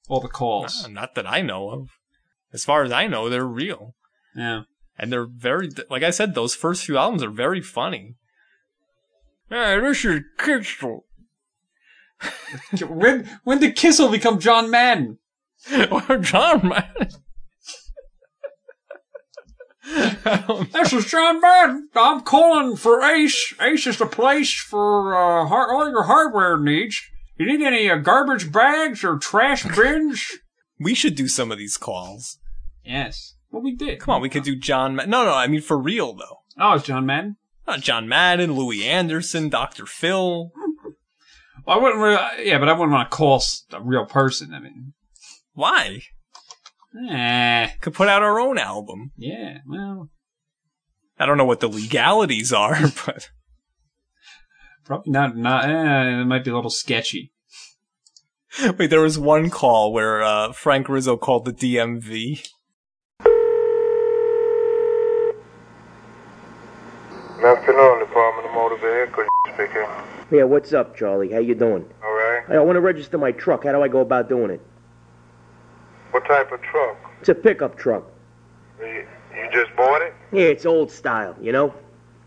All 0.08 0.20
the 0.20 0.28
calls. 0.28 0.84
Uh, 0.84 0.88
Not 0.88 1.14
that 1.14 1.26
I 1.26 1.40
know 1.40 1.70
of. 1.70 1.88
As 2.52 2.64
far 2.64 2.82
as 2.82 2.92
I 2.92 3.06
know, 3.06 3.28
they're 3.28 3.46
real, 3.46 3.94
Yeah. 4.36 4.62
and 4.98 5.10
they're 5.10 5.26
very 5.26 5.70
like 5.88 6.02
I 6.02 6.10
said. 6.10 6.34
Those 6.34 6.54
first 6.54 6.84
few 6.84 6.98
albums 6.98 7.22
are 7.22 7.30
very 7.30 7.62
funny. 7.62 8.16
Hey, 9.54 9.78
this 9.78 10.04
is 10.04 10.22
Kissel. 10.36 11.04
when 12.88 13.30
when 13.44 13.60
did 13.60 13.76
Kissel 13.76 14.10
become 14.10 14.40
John 14.40 14.68
Madden? 14.68 15.18
or 16.08 16.18
John 16.18 16.66
Madden. 16.68 17.08
This 20.72 20.92
is 20.92 21.04
John 21.06 21.40
Madden. 21.40 21.88
I'm 21.94 22.22
calling 22.22 22.74
for 22.76 23.00
Ace. 23.02 23.54
Ace 23.60 23.86
is 23.86 23.98
the 23.98 24.06
place 24.06 24.54
for 24.54 25.14
uh, 25.14 25.46
har- 25.46 25.72
all 25.72 25.88
your 25.88 26.04
hardware 26.04 26.58
needs. 26.58 27.00
You 27.38 27.46
need 27.46 27.62
any 27.64 27.88
uh, 27.90 27.96
garbage 27.98 28.50
bags 28.50 29.04
or 29.04 29.18
trash 29.18 29.62
bins? 29.76 30.26
We 30.80 30.94
should 30.94 31.14
do 31.14 31.28
some 31.28 31.52
of 31.52 31.58
these 31.58 31.76
calls. 31.76 32.38
yes. 32.84 33.34
Well, 33.52 33.62
we 33.62 33.76
did. 33.76 34.00
Come 34.00 34.14
on, 34.16 34.20
we 34.22 34.28
could 34.30 34.42
do 34.42 34.56
John. 34.56 34.96
Ma- 34.96 35.04
no, 35.04 35.24
no, 35.24 35.32
I 35.34 35.46
mean 35.46 35.60
for 35.60 35.78
real 35.78 36.12
though. 36.14 36.38
Oh, 36.58 36.72
it's 36.74 36.86
John 36.86 37.06
Madden. 37.06 37.36
Not 37.66 37.80
John 37.80 38.08
Madden, 38.08 38.52
Louie 38.52 38.84
Anderson, 38.84 39.48
Dr. 39.48 39.86
Phil. 39.86 40.50
Well, 41.66 41.78
I 41.78 41.82
wouldn't. 41.82 42.00
Really, 42.02 42.48
yeah, 42.48 42.58
but 42.58 42.68
I 42.68 42.72
wouldn't 42.72 42.92
want 42.92 43.10
to 43.10 43.16
call 43.16 43.42
a 43.72 43.80
real 43.80 44.04
person. 44.04 44.52
I 44.52 44.60
mean, 44.60 44.92
Why? 45.54 46.00
eh, 47.10 47.68
Could 47.80 47.94
put 47.94 48.08
out 48.08 48.22
our 48.22 48.38
own 48.38 48.58
album. 48.58 49.12
yeah. 49.16 49.58
Well, 49.66 50.10
I 51.18 51.26
don't 51.26 51.38
know 51.38 51.44
what 51.46 51.60
the 51.60 51.68
legalities 51.68 52.52
are, 52.52 52.76
but 53.06 53.30
probably 54.84 55.12
not. 55.12 55.36
Not. 55.36 55.64
Eh, 55.64 56.20
it 56.20 56.24
might 56.26 56.44
be 56.44 56.50
a 56.50 56.54
little 56.54 56.70
sketchy. 56.70 57.32
wait, 58.78 58.90
there 58.90 59.00
was 59.00 59.18
one 59.18 59.48
call 59.48 59.92
where 59.92 60.22
uh, 60.22 60.52
Frank 60.52 60.88
Rizzo 60.88 61.16
called 61.16 61.44
the 61.46 61.52
DMV. 61.52 62.46
Afternoon, 67.64 67.98
Department 68.00 68.46
of 68.46 68.54
Motor 68.54 68.76
Vehicle 68.76 69.24
speaking. 69.54 69.86
Yeah, 70.30 70.44
what's 70.44 70.74
up, 70.74 70.94
Charlie? 70.94 71.32
How 71.32 71.38
you 71.38 71.54
doing? 71.54 71.86
All 72.04 72.12
right. 72.12 72.44
I 72.50 72.58
want 72.58 72.76
to 72.76 72.80
register 72.80 73.16
my 73.16 73.32
truck. 73.32 73.64
How 73.64 73.72
do 73.72 73.80
I 73.82 73.88
go 73.88 74.00
about 74.00 74.28
doing 74.28 74.50
it? 74.50 74.60
What 76.10 76.26
type 76.26 76.52
of 76.52 76.60
truck? 76.60 76.96
It's 77.20 77.30
a 77.30 77.34
pickup 77.34 77.78
truck. 77.78 78.04
You, 78.80 79.06
you 79.34 79.48
just 79.50 79.74
bought 79.76 80.02
it? 80.02 80.14
Yeah, 80.30 80.44
it's 80.44 80.66
old 80.66 80.90
style, 80.90 81.34
you 81.40 81.52
know? 81.52 81.72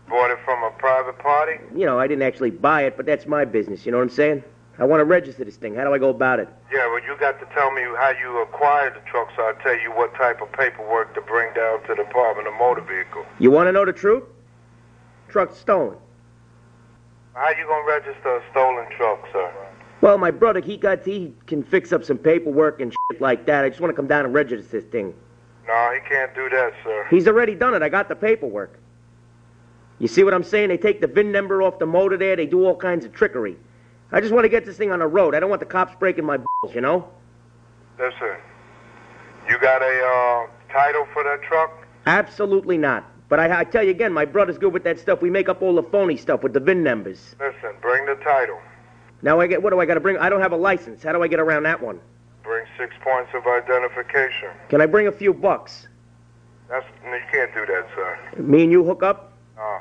Bought 0.08 0.32
it 0.32 0.38
from 0.44 0.60
a 0.64 0.70
private 0.72 1.18
party? 1.18 1.60
You 1.72 1.86
know, 1.86 2.00
I 2.00 2.08
didn't 2.08 2.22
actually 2.22 2.50
buy 2.50 2.82
it, 2.82 2.96
but 2.96 3.06
that's 3.06 3.26
my 3.26 3.44
business, 3.44 3.86
you 3.86 3.92
know 3.92 3.98
what 3.98 4.04
I'm 4.04 4.10
saying? 4.10 4.42
I 4.80 4.84
want 4.84 5.00
to 5.00 5.04
register 5.04 5.44
this 5.44 5.56
thing. 5.56 5.74
How 5.74 5.84
do 5.84 5.94
I 5.94 5.98
go 5.98 6.08
about 6.08 6.40
it? 6.40 6.48
Yeah, 6.72 6.86
well, 6.86 7.02
you 7.04 7.16
got 7.20 7.38
to 7.38 7.46
tell 7.54 7.70
me 7.70 7.82
how 7.82 8.12
you 8.20 8.42
acquired 8.42 8.94
the 8.94 9.00
truck 9.08 9.28
so 9.36 9.42
I'll 9.42 9.54
tell 9.62 9.78
you 9.78 9.90
what 9.92 10.14
type 10.14 10.40
of 10.40 10.50
paperwork 10.52 11.14
to 11.14 11.20
bring 11.20 11.52
down 11.54 11.82
to 11.82 11.88
the 11.88 12.02
Department 12.02 12.48
of 12.48 12.54
Motor 12.54 12.82
Vehicle. 12.82 13.24
You 13.38 13.52
want 13.52 13.68
to 13.68 13.72
know 13.72 13.84
the 13.84 13.92
truth? 13.92 14.24
Truck's 15.28 15.58
stolen. 15.58 15.96
How 17.34 17.50
you 17.50 17.64
going 17.66 17.84
to 17.84 17.88
register 17.88 18.36
a 18.36 18.50
stolen 18.50 18.86
truck, 18.96 19.24
sir? 19.32 19.52
Well, 20.00 20.18
my 20.18 20.30
brother, 20.30 20.60
he 20.60 20.76
got 20.76 21.04
he 21.04 21.34
can 21.46 21.62
fix 21.62 21.92
up 21.92 22.04
some 22.04 22.18
paperwork 22.18 22.80
and 22.80 22.92
shit 22.92 23.20
like 23.20 23.46
that. 23.46 23.64
I 23.64 23.68
just 23.68 23.80
want 23.80 23.90
to 23.90 23.96
come 23.96 24.06
down 24.06 24.24
and 24.24 24.34
register 24.34 24.80
this 24.80 24.84
thing. 24.90 25.14
No, 25.66 25.92
he 25.92 26.08
can't 26.08 26.34
do 26.34 26.48
that, 26.48 26.72
sir. 26.82 27.06
He's 27.10 27.28
already 27.28 27.54
done 27.54 27.74
it. 27.74 27.82
I 27.82 27.88
got 27.88 28.08
the 28.08 28.16
paperwork. 28.16 28.78
You 29.98 30.08
see 30.08 30.22
what 30.24 30.32
I'm 30.32 30.44
saying? 30.44 30.68
They 30.68 30.78
take 30.78 31.00
the 31.00 31.08
VIN 31.08 31.32
number 31.32 31.62
off 31.62 31.78
the 31.78 31.86
motor 31.86 32.16
there. 32.16 32.36
They 32.36 32.46
do 32.46 32.64
all 32.64 32.76
kinds 32.76 33.04
of 33.04 33.12
trickery. 33.12 33.56
I 34.12 34.20
just 34.20 34.32
want 34.32 34.44
to 34.44 34.48
get 34.48 34.64
this 34.64 34.76
thing 34.76 34.92
on 34.92 35.00
the 35.00 35.06
road. 35.06 35.34
I 35.34 35.40
don't 35.40 35.50
want 35.50 35.60
the 35.60 35.66
cops 35.66 35.94
breaking 35.96 36.24
my 36.24 36.38
balls, 36.38 36.74
you 36.74 36.80
know? 36.80 37.08
Listen, 37.98 38.36
you 39.48 39.58
got 39.58 39.82
a 39.82 39.84
uh, 39.84 40.72
title 40.72 41.06
for 41.12 41.24
that 41.24 41.42
truck? 41.42 41.86
Absolutely 42.06 42.78
not. 42.78 43.04
But 43.28 43.40
I, 43.40 43.60
I 43.60 43.64
tell 43.64 43.82
you 43.82 43.90
again, 43.90 44.12
my 44.12 44.24
brother's 44.24 44.58
good 44.58 44.72
with 44.72 44.84
that 44.84 44.98
stuff. 44.98 45.20
We 45.20 45.30
make 45.30 45.48
up 45.48 45.60
all 45.62 45.74
the 45.74 45.82
phony 45.82 46.16
stuff 46.16 46.42
with 46.42 46.54
the 46.54 46.60
VIN 46.60 46.82
numbers. 46.82 47.34
Listen, 47.38 47.76
bring 47.80 48.06
the 48.06 48.14
title. 48.16 48.58
Now 49.22 49.40
I 49.40 49.46
get 49.46 49.62
what 49.62 49.70
do 49.70 49.80
I 49.80 49.86
got 49.86 49.94
to 49.94 50.00
bring? 50.00 50.16
I 50.16 50.28
don't 50.28 50.40
have 50.40 50.52
a 50.52 50.56
license. 50.56 51.02
How 51.02 51.12
do 51.12 51.22
I 51.22 51.28
get 51.28 51.40
around 51.40 51.64
that 51.64 51.82
one? 51.82 52.00
Bring 52.42 52.64
six 52.78 52.94
points 53.02 53.30
of 53.34 53.46
identification. 53.46 54.50
Can 54.68 54.80
I 54.80 54.86
bring 54.86 55.06
a 55.06 55.12
few 55.12 55.34
bucks? 55.34 55.88
That's 56.68 56.86
you 57.04 57.20
can't 57.30 57.52
do 57.54 57.66
that, 57.66 57.86
sir. 57.94 58.18
Me 58.38 58.62
and 58.62 58.72
you 58.72 58.84
hook 58.84 59.02
up? 59.02 59.32
No. 59.56 59.80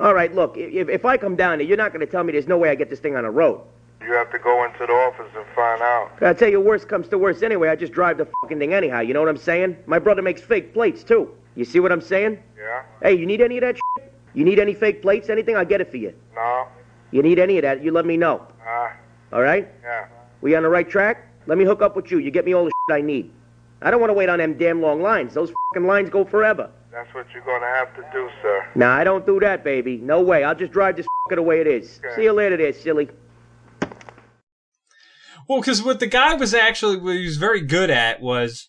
All 0.00 0.14
right, 0.14 0.34
look, 0.34 0.56
if, 0.56 0.88
if 0.88 1.04
I 1.04 1.18
come 1.18 1.36
down 1.36 1.58
there, 1.58 1.66
you're 1.66 1.76
not 1.76 1.92
going 1.92 2.04
to 2.04 2.10
tell 2.10 2.24
me 2.24 2.32
there's 2.32 2.48
no 2.48 2.56
way 2.56 2.70
I 2.70 2.74
get 2.74 2.88
this 2.88 3.00
thing 3.00 3.16
on 3.16 3.24
the 3.24 3.30
road. 3.30 3.60
You 4.02 4.14
have 4.14 4.30
to 4.32 4.38
go 4.38 4.64
into 4.64 4.86
the 4.86 4.92
office 4.92 5.30
and 5.36 5.44
find 5.54 5.82
out. 5.82 6.10
I'll 6.22 6.34
tell 6.34 6.48
you, 6.48 6.58
worst 6.58 6.88
comes 6.88 7.08
to 7.08 7.18
worst 7.18 7.42
anyway. 7.42 7.68
I 7.68 7.76
just 7.76 7.92
drive 7.92 8.16
the 8.16 8.26
fucking 8.42 8.58
thing 8.58 8.72
anyhow. 8.72 9.00
You 9.00 9.12
know 9.12 9.20
what 9.20 9.28
I'm 9.28 9.36
saying? 9.36 9.76
My 9.86 9.98
brother 9.98 10.22
makes 10.22 10.40
fake 10.40 10.72
plates, 10.72 11.04
too. 11.04 11.30
You 11.56 11.64
see 11.64 11.80
what 11.80 11.92
I'm 11.92 12.00
saying? 12.00 12.42
Yeah? 12.56 12.82
Hey, 13.02 13.14
you 13.14 13.26
need 13.26 13.40
any 13.40 13.58
of 13.58 13.62
that 13.62 13.76
shit? 13.76 14.12
You 14.34 14.44
need 14.44 14.58
any 14.58 14.74
fake 14.74 15.02
plates, 15.02 15.28
anything? 15.28 15.56
I'll 15.56 15.64
get 15.64 15.80
it 15.80 15.90
for 15.90 15.96
you. 15.96 16.14
No? 16.34 16.66
You 17.10 17.22
need 17.22 17.38
any 17.38 17.58
of 17.58 17.62
that, 17.62 17.82
you 17.82 17.90
let 17.90 18.06
me 18.06 18.16
know. 18.16 18.46
Ah, 18.64 18.96
All 19.32 19.42
right? 19.42 19.68
yeah. 19.82 20.06
We 20.40 20.54
on 20.54 20.62
the 20.62 20.68
right 20.68 20.88
track? 20.88 21.26
Let 21.46 21.58
me 21.58 21.64
hook 21.64 21.82
up 21.82 21.96
with 21.96 22.10
you. 22.10 22.18
You 22.18 22.30
get 22.30 22.44
me 22.44 22.54
all 22.54 22.64
the 22.64 22.70
shit 22.88 22.96
I 22.96 23.00
need. 23.00 23.32
I 23.82 23.90
don't 23.90 24.00
want 24.00 24.10
to 24.10 24.14
wait 24.14 24.28
on 24.28 24.38
them 24.38 24.56
damn 24.56 24.80
long 24.80 25.02
lines. 25.02 25.34
Those 25.34 25.52
fucking 25.74 25.86
lines 25.86 26.10
go 26.10 26.24
forever. 26.24 26.70
That's 26.92 27.12
what 27.14 27.26
you're 27.32 27.44
gonna 27.44 27.66
have 27.66 27.94
to 27.96 28.02
do, 28.12 28.28
sir. 28.42 28.66
Nah, 28.74 28.94
I 28.94 29.04
don't 29.04 29.24
do 29.26 29.38
that, 29.40 29.64
baby. 29.64 29.96
No 29.96 30.20
way. 30.20 30.44
I'll 30.44 30.54
just 30.54 30.72
drive 30.72 30.96
this 30.96 31.06
fucker 31.06 31.36
the 31.36 31.42
way 31.42 31.60
it 31.60 31.66
is. 31.66 32.00
Okay. 32.04 32.16
See 32.16 32.22
you 32.24 32.32
later 32.32 32.56
there, 32.56 32.72
silly. 32.72 33.08
Well, 35.48 35.60
because 35.60 35.82
what 35.82 36.00
the 36.00 36.06
guy 36.06 36.34
was 36.34 36.52
actually 36.54 36.96
what 36.96 37.16
he 37.16 37.24
was 37.24 37.36
very 37.36 37.60
good 37.60 37.90
at 37.90 38.20
was 38.20 38.68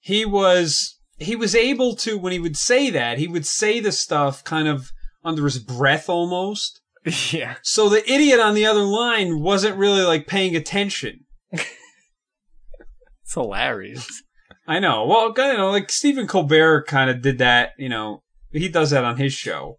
he 0.00 0.24
was 0.24 0.96
he 1.20 1.36
was 1.36 1.54
able 1.54 1.94
to 1.96 2.18
when 2.18 2.32
he 2.32 2.38
would 2.38 2.56
say 2.56 2.90
that 2.90 3.18
he 3.18 3.28
would 3.28 3.46
say 3.46 3.78
the 3.78 3.92
stuff 3.92 4.42
kind 4.42 4.66
of 4.66 4.90
under 5.22 5.44
his 5.44 5.58
breath 5.58 6.08
almost. 6.08 6.80
Yeah. 7.32 7.54
So 7.62 7.88
the 7.88 8.04
idiot 8.12 8.40
on 8.40 8.54
the 8.54 8.66
other 8.66 8.82
line 8.82 9.40
wasn't 9.40 9.78
really 9.78 10.02
like 10.02 10.26
paying 10.26 10.54
attention. 10.54 11.20
It's 11.50 13.32
hilarious. 13.32 14.22
I 14.66 14.80
know. 14.80 15.06
Well, 15.06 15.32
you 15.34 15.56
know, 15.56 15.70
like 15.70 15.90
Stephen 15.90 16.26
Colbert 16.26 16.86
kind 16.88 17.08
of 17.08 17.22
did 17.22 17.38
that. 17.38 17.70
You 17.78 17.88
know, 17.88 18.22
he 18.50 18.68
does 18.68 18.90
that 18.90 19.04
on 19.04 19.16
his 19.16 19.32
show, 19.32 19.78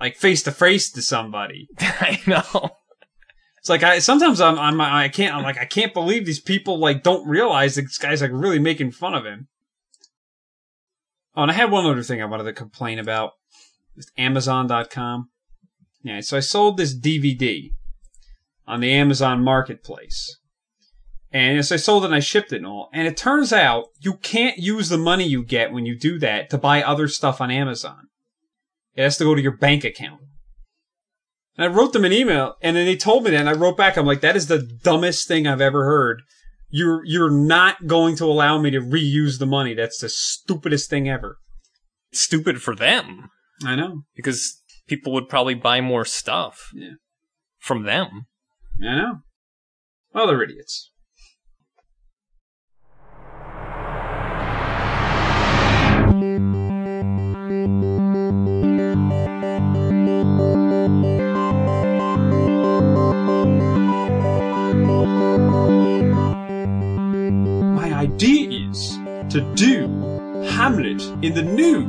like 0.00 0.16
face 0.16 0.42
to 0.44 0.52
face 0.52 0.90
to 0.92 1.02
somebody. 1.02 1.68
I 1.80 2.20
know. 2.26 2.70
It's 3.58 3.68
like 3.68 3.82
I 3.82 3.98
sometimes 3.98 4.40
I'm, 4.40 4.58
I'm 4.58 4.80
I 4.80 5.08
can't 5.08 5.34
I'm 5.34 5.42
like 5.42 5.58
I 5.58 5.64
can't 5.64 5.92
believe 5.92 6.26
these 6.26 6.40
people 6.40 6.78
like 6.78 7.02
don't 7.02 7.26
realize 7.26 7.74
this 7.74 7.98
guy's 7.98 8.22
like 8.22 8.30
really 8.32 8.60
making 8.60 8.92
fun 8.92 9.14
of 9.14 9.24
him. 9.24 9.48
Oh, 11.36 11.42
and 11.42 11.50
I 11.50 11.54
had 11.54 11.70
one 11.70 11.86
other 11.86 12.02
thing 12.02 12.22
I 12.22 12.26
wanted 12.26 12.44
to 12.44 12.52
complain 12.52 12.98
about. 12.98 13.32
It's 13.96 14.10
Amazon.com. 14.16 15.30
Yeah, 16.02 16.20
so 16.20 16.36
I 16.36 16.40
sold 16.40 16.76
this 16.76 16.96
DVD 16.96 17.70
on 18.66 18.80
the 18.80 18.92
Amazon 18.92 19.42
Marketplace. 19.42 20.38
And 21.32 21.64
so 21.66 21.74
I 21.74 21.78
sold 21.78 22.04
it 22.04 22.06
and 22.06 22.14
I 22.14 22.20
shipped 22.20 22.52
it 22.52 22.58
and 22.58 22.66
all. 22.66 22.90
And 22.92 23.08
it 23.08 23.16
turns 23.16 23.52
out 23.52 23.86
you 24.00 24.14
can't 24.14 24.58
use 24.58 24.88
the 24.88 24.98
money 24.98 25.24
you 25.24 25.42
get 25.42 25.72
when 25.72 25.84
you 25.84 25.98
do 25.98 26.18
that 26.20 26.50
to 26.50 26.58
buy 26.58 26.82
other 26.82 27.08
stuff 27.08 27.40
on 27.40 27.50
Amazon. 27.50 28.08
It 28.94 29.02
has 29.02 29.18
to 29.18 29.24
go 29.24 29.34
to 29.34 29.42
your 29.42 29.56
bank 29.56 29.82
account. 29.82 30.20
And 31.56 31.64
I 31.64 31.74
wrote 31.74 31.92
them 31.92 32.04
an 32.04 32.12
email 32.12 32.54
and 32.62 32.76
then 32.76 32.86
they 32.86 32.96
told 32.96 33.24
me 33.24 33.30
that 33.30 33.40
and 33.40 33.48
I 33.48 33.54
wrote 33.54 33.76
back, 33.76 33.96
I'm 33.96 34.06
like, 34.06 34.20
that 34.20 34.36
is 34.36 34.46
the 34.46 34.62
dumbest 34.62 35.26
thing 35.26 35.46
I've 35.46 35.60
ever 35.60 35.84
heard. 35.84 36.22
You're, 36.76 37.04
you're 37.04 37.30
not 37.30 37.86
going 37.86 38.16
to 38.16 38.24
allow 38.24 38.58
me 38.58 38.72
to 38.72 38.80
reuse 38.80 39.38
the 39.38 39.46
money. 39.46 39.74
That's 39.74 40.00
the 40.00 40.08
stupidest 40.08 40.90
thing 40.90 41.08
ever. 41.08 41.38
Stupid 42.10 42.60
for 42.60 42.74
them. 42.74 43.30
I 43.64 43.76
know. 43.76 44.02
Because 44.16 44.60
people 44.88 45.12
would 45.12 45.28
probably 45.28 45.54
buy 45.54 45.80
more 45.80 46.04
stuff. 46.04 46.72
Yeah. 46.74 46.94
From 47.60 47.84
them. 47.84 48.26
I 48.82 48.96
know. 48.96 49.18
Well, 50.12 50.26
they're 50.26 50.42
idiots. 50.42 50.90
Idea 68.04 68.68
is 68.68 69.00
to 69.32 69.40
do 69.56 69.88
Hamlet 70.52 71.00
in 71.24 71.32
the 71.32 71.40
nude. 71.40 71.88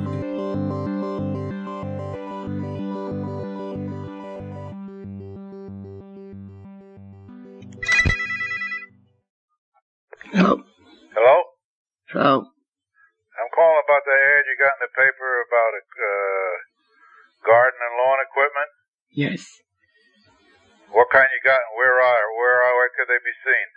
Hello. 10.32 10.64
Hello? 11.12 11.38
Hello. 12.08 12.36
I'm 13.36 13.52
calling 13.52 13.84
about 13.84 14.04
the 14.08 14.16
ad 14.16 14.48
you 14.48 14.56
got 14.56 14.80
in 14.80 14.88
the 14.88 14.94
paper 14.96 15.30
about 15.44 15.72
a 15.76 15.84
uh, 15.84 16.56
garden 17.44 17.80
and 17.84 17.94
lawn 18.00 18.20
equipment. 18.24 18.72
Yes. 19.12 19.44
What 20.92 21.12
kind 21.12 21.28
you 21.28 21.44
got 21.44 21.60
and 21.60 21.76
where 21.76 22.00
are 22.00 22.24
where 22.40 22.64
are 22.64 22.74
where 22.80 22.92
could 22.96 23.12
they 23.12 23.20
be 23.20 23.36
seen? 23.44 23.68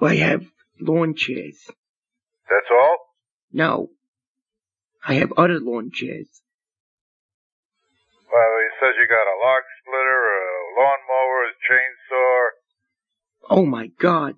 Well, 0.00 0.10
I 0.10 0.16
have 0.16 0.57
lawn 0.80 1.14
chairs. 1.14 1.58
That's 2.48 2.70
all? 2.70 2.96
No. 3.52 3.88
I 5.06 5.14
have 5.14 5.32
other 5.36 5.60
lawn 5.60 5.90
chairs. 5.92 6.28
Well, 8.32 8.52
he 8.60 8.68
says 8.80 8.94
you 8.98 9.06
got 9.08 9.26
a 9.26 9.38
log 9.42 9.62
splitter, 9.80 10.20
a 10.28 10.48
lawnmower, 10.78 11.44
a 11.44 11.52
chainsaw. 11.66 12.48
Oh 13.50 13.66
my 13.66 13.88
God. 13.98 14.34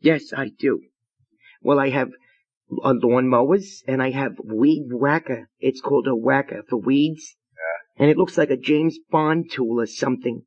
Yes, 0.00 0.32
I 0.34 0.50
do. 0.58 0.80
Well, 1.60 1.78
I 1.78 1.90
have 1.90 2.10
uh, 2.82 2.94
lawn 3.02 3.28
mowers 3.28 3.82
and 3.86 4.02
I 4.02 4.10
have 4.10 4.38
weed 4.42 4.88
whacker. 4.92 5.48
It's 5.58 5.80
called 5.80 6.06
a 6.06 6.14
whacker 6.16 6.62
for 6.68 6.76
weeds. 6.78 7.36
Yeah. 7.54 8.02
And 8.04 8.10
it 8.10 8.16
looks 8.16 8.38
like 8.38 8.50
a 8.50 8.56
James 8.56 8.98
Bond 9.10 9.50
tool 9.50 9.80
or 9.80 9.86
something. 9.86 10.42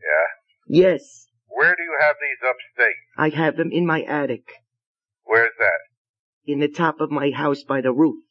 Yeah. 0.00 0.82
Yes, 0.82 1.26
Where 1.48 1.74
do 1.76 1.82
you 1.82 1.96
have 2.00 2.16
these 2.20 2.48
upstate? 2.48 2.96
I 3.18 3.28
have 3.30 3.56
them 3.56 3.70
in 3.70 3.86
my 3.86 4.02
attic. 4.02 4.44
Where's 5.24 5.52
that? 5.58 5.80
In 6.46 6.60
the 6.60 6.68
top 6.68 7.00
of 7.00 7.10
my 7.10 7.30
house 7.30 7.62
by 7.62 7.80
the 7.80 7.92
roof. 7.92 8.23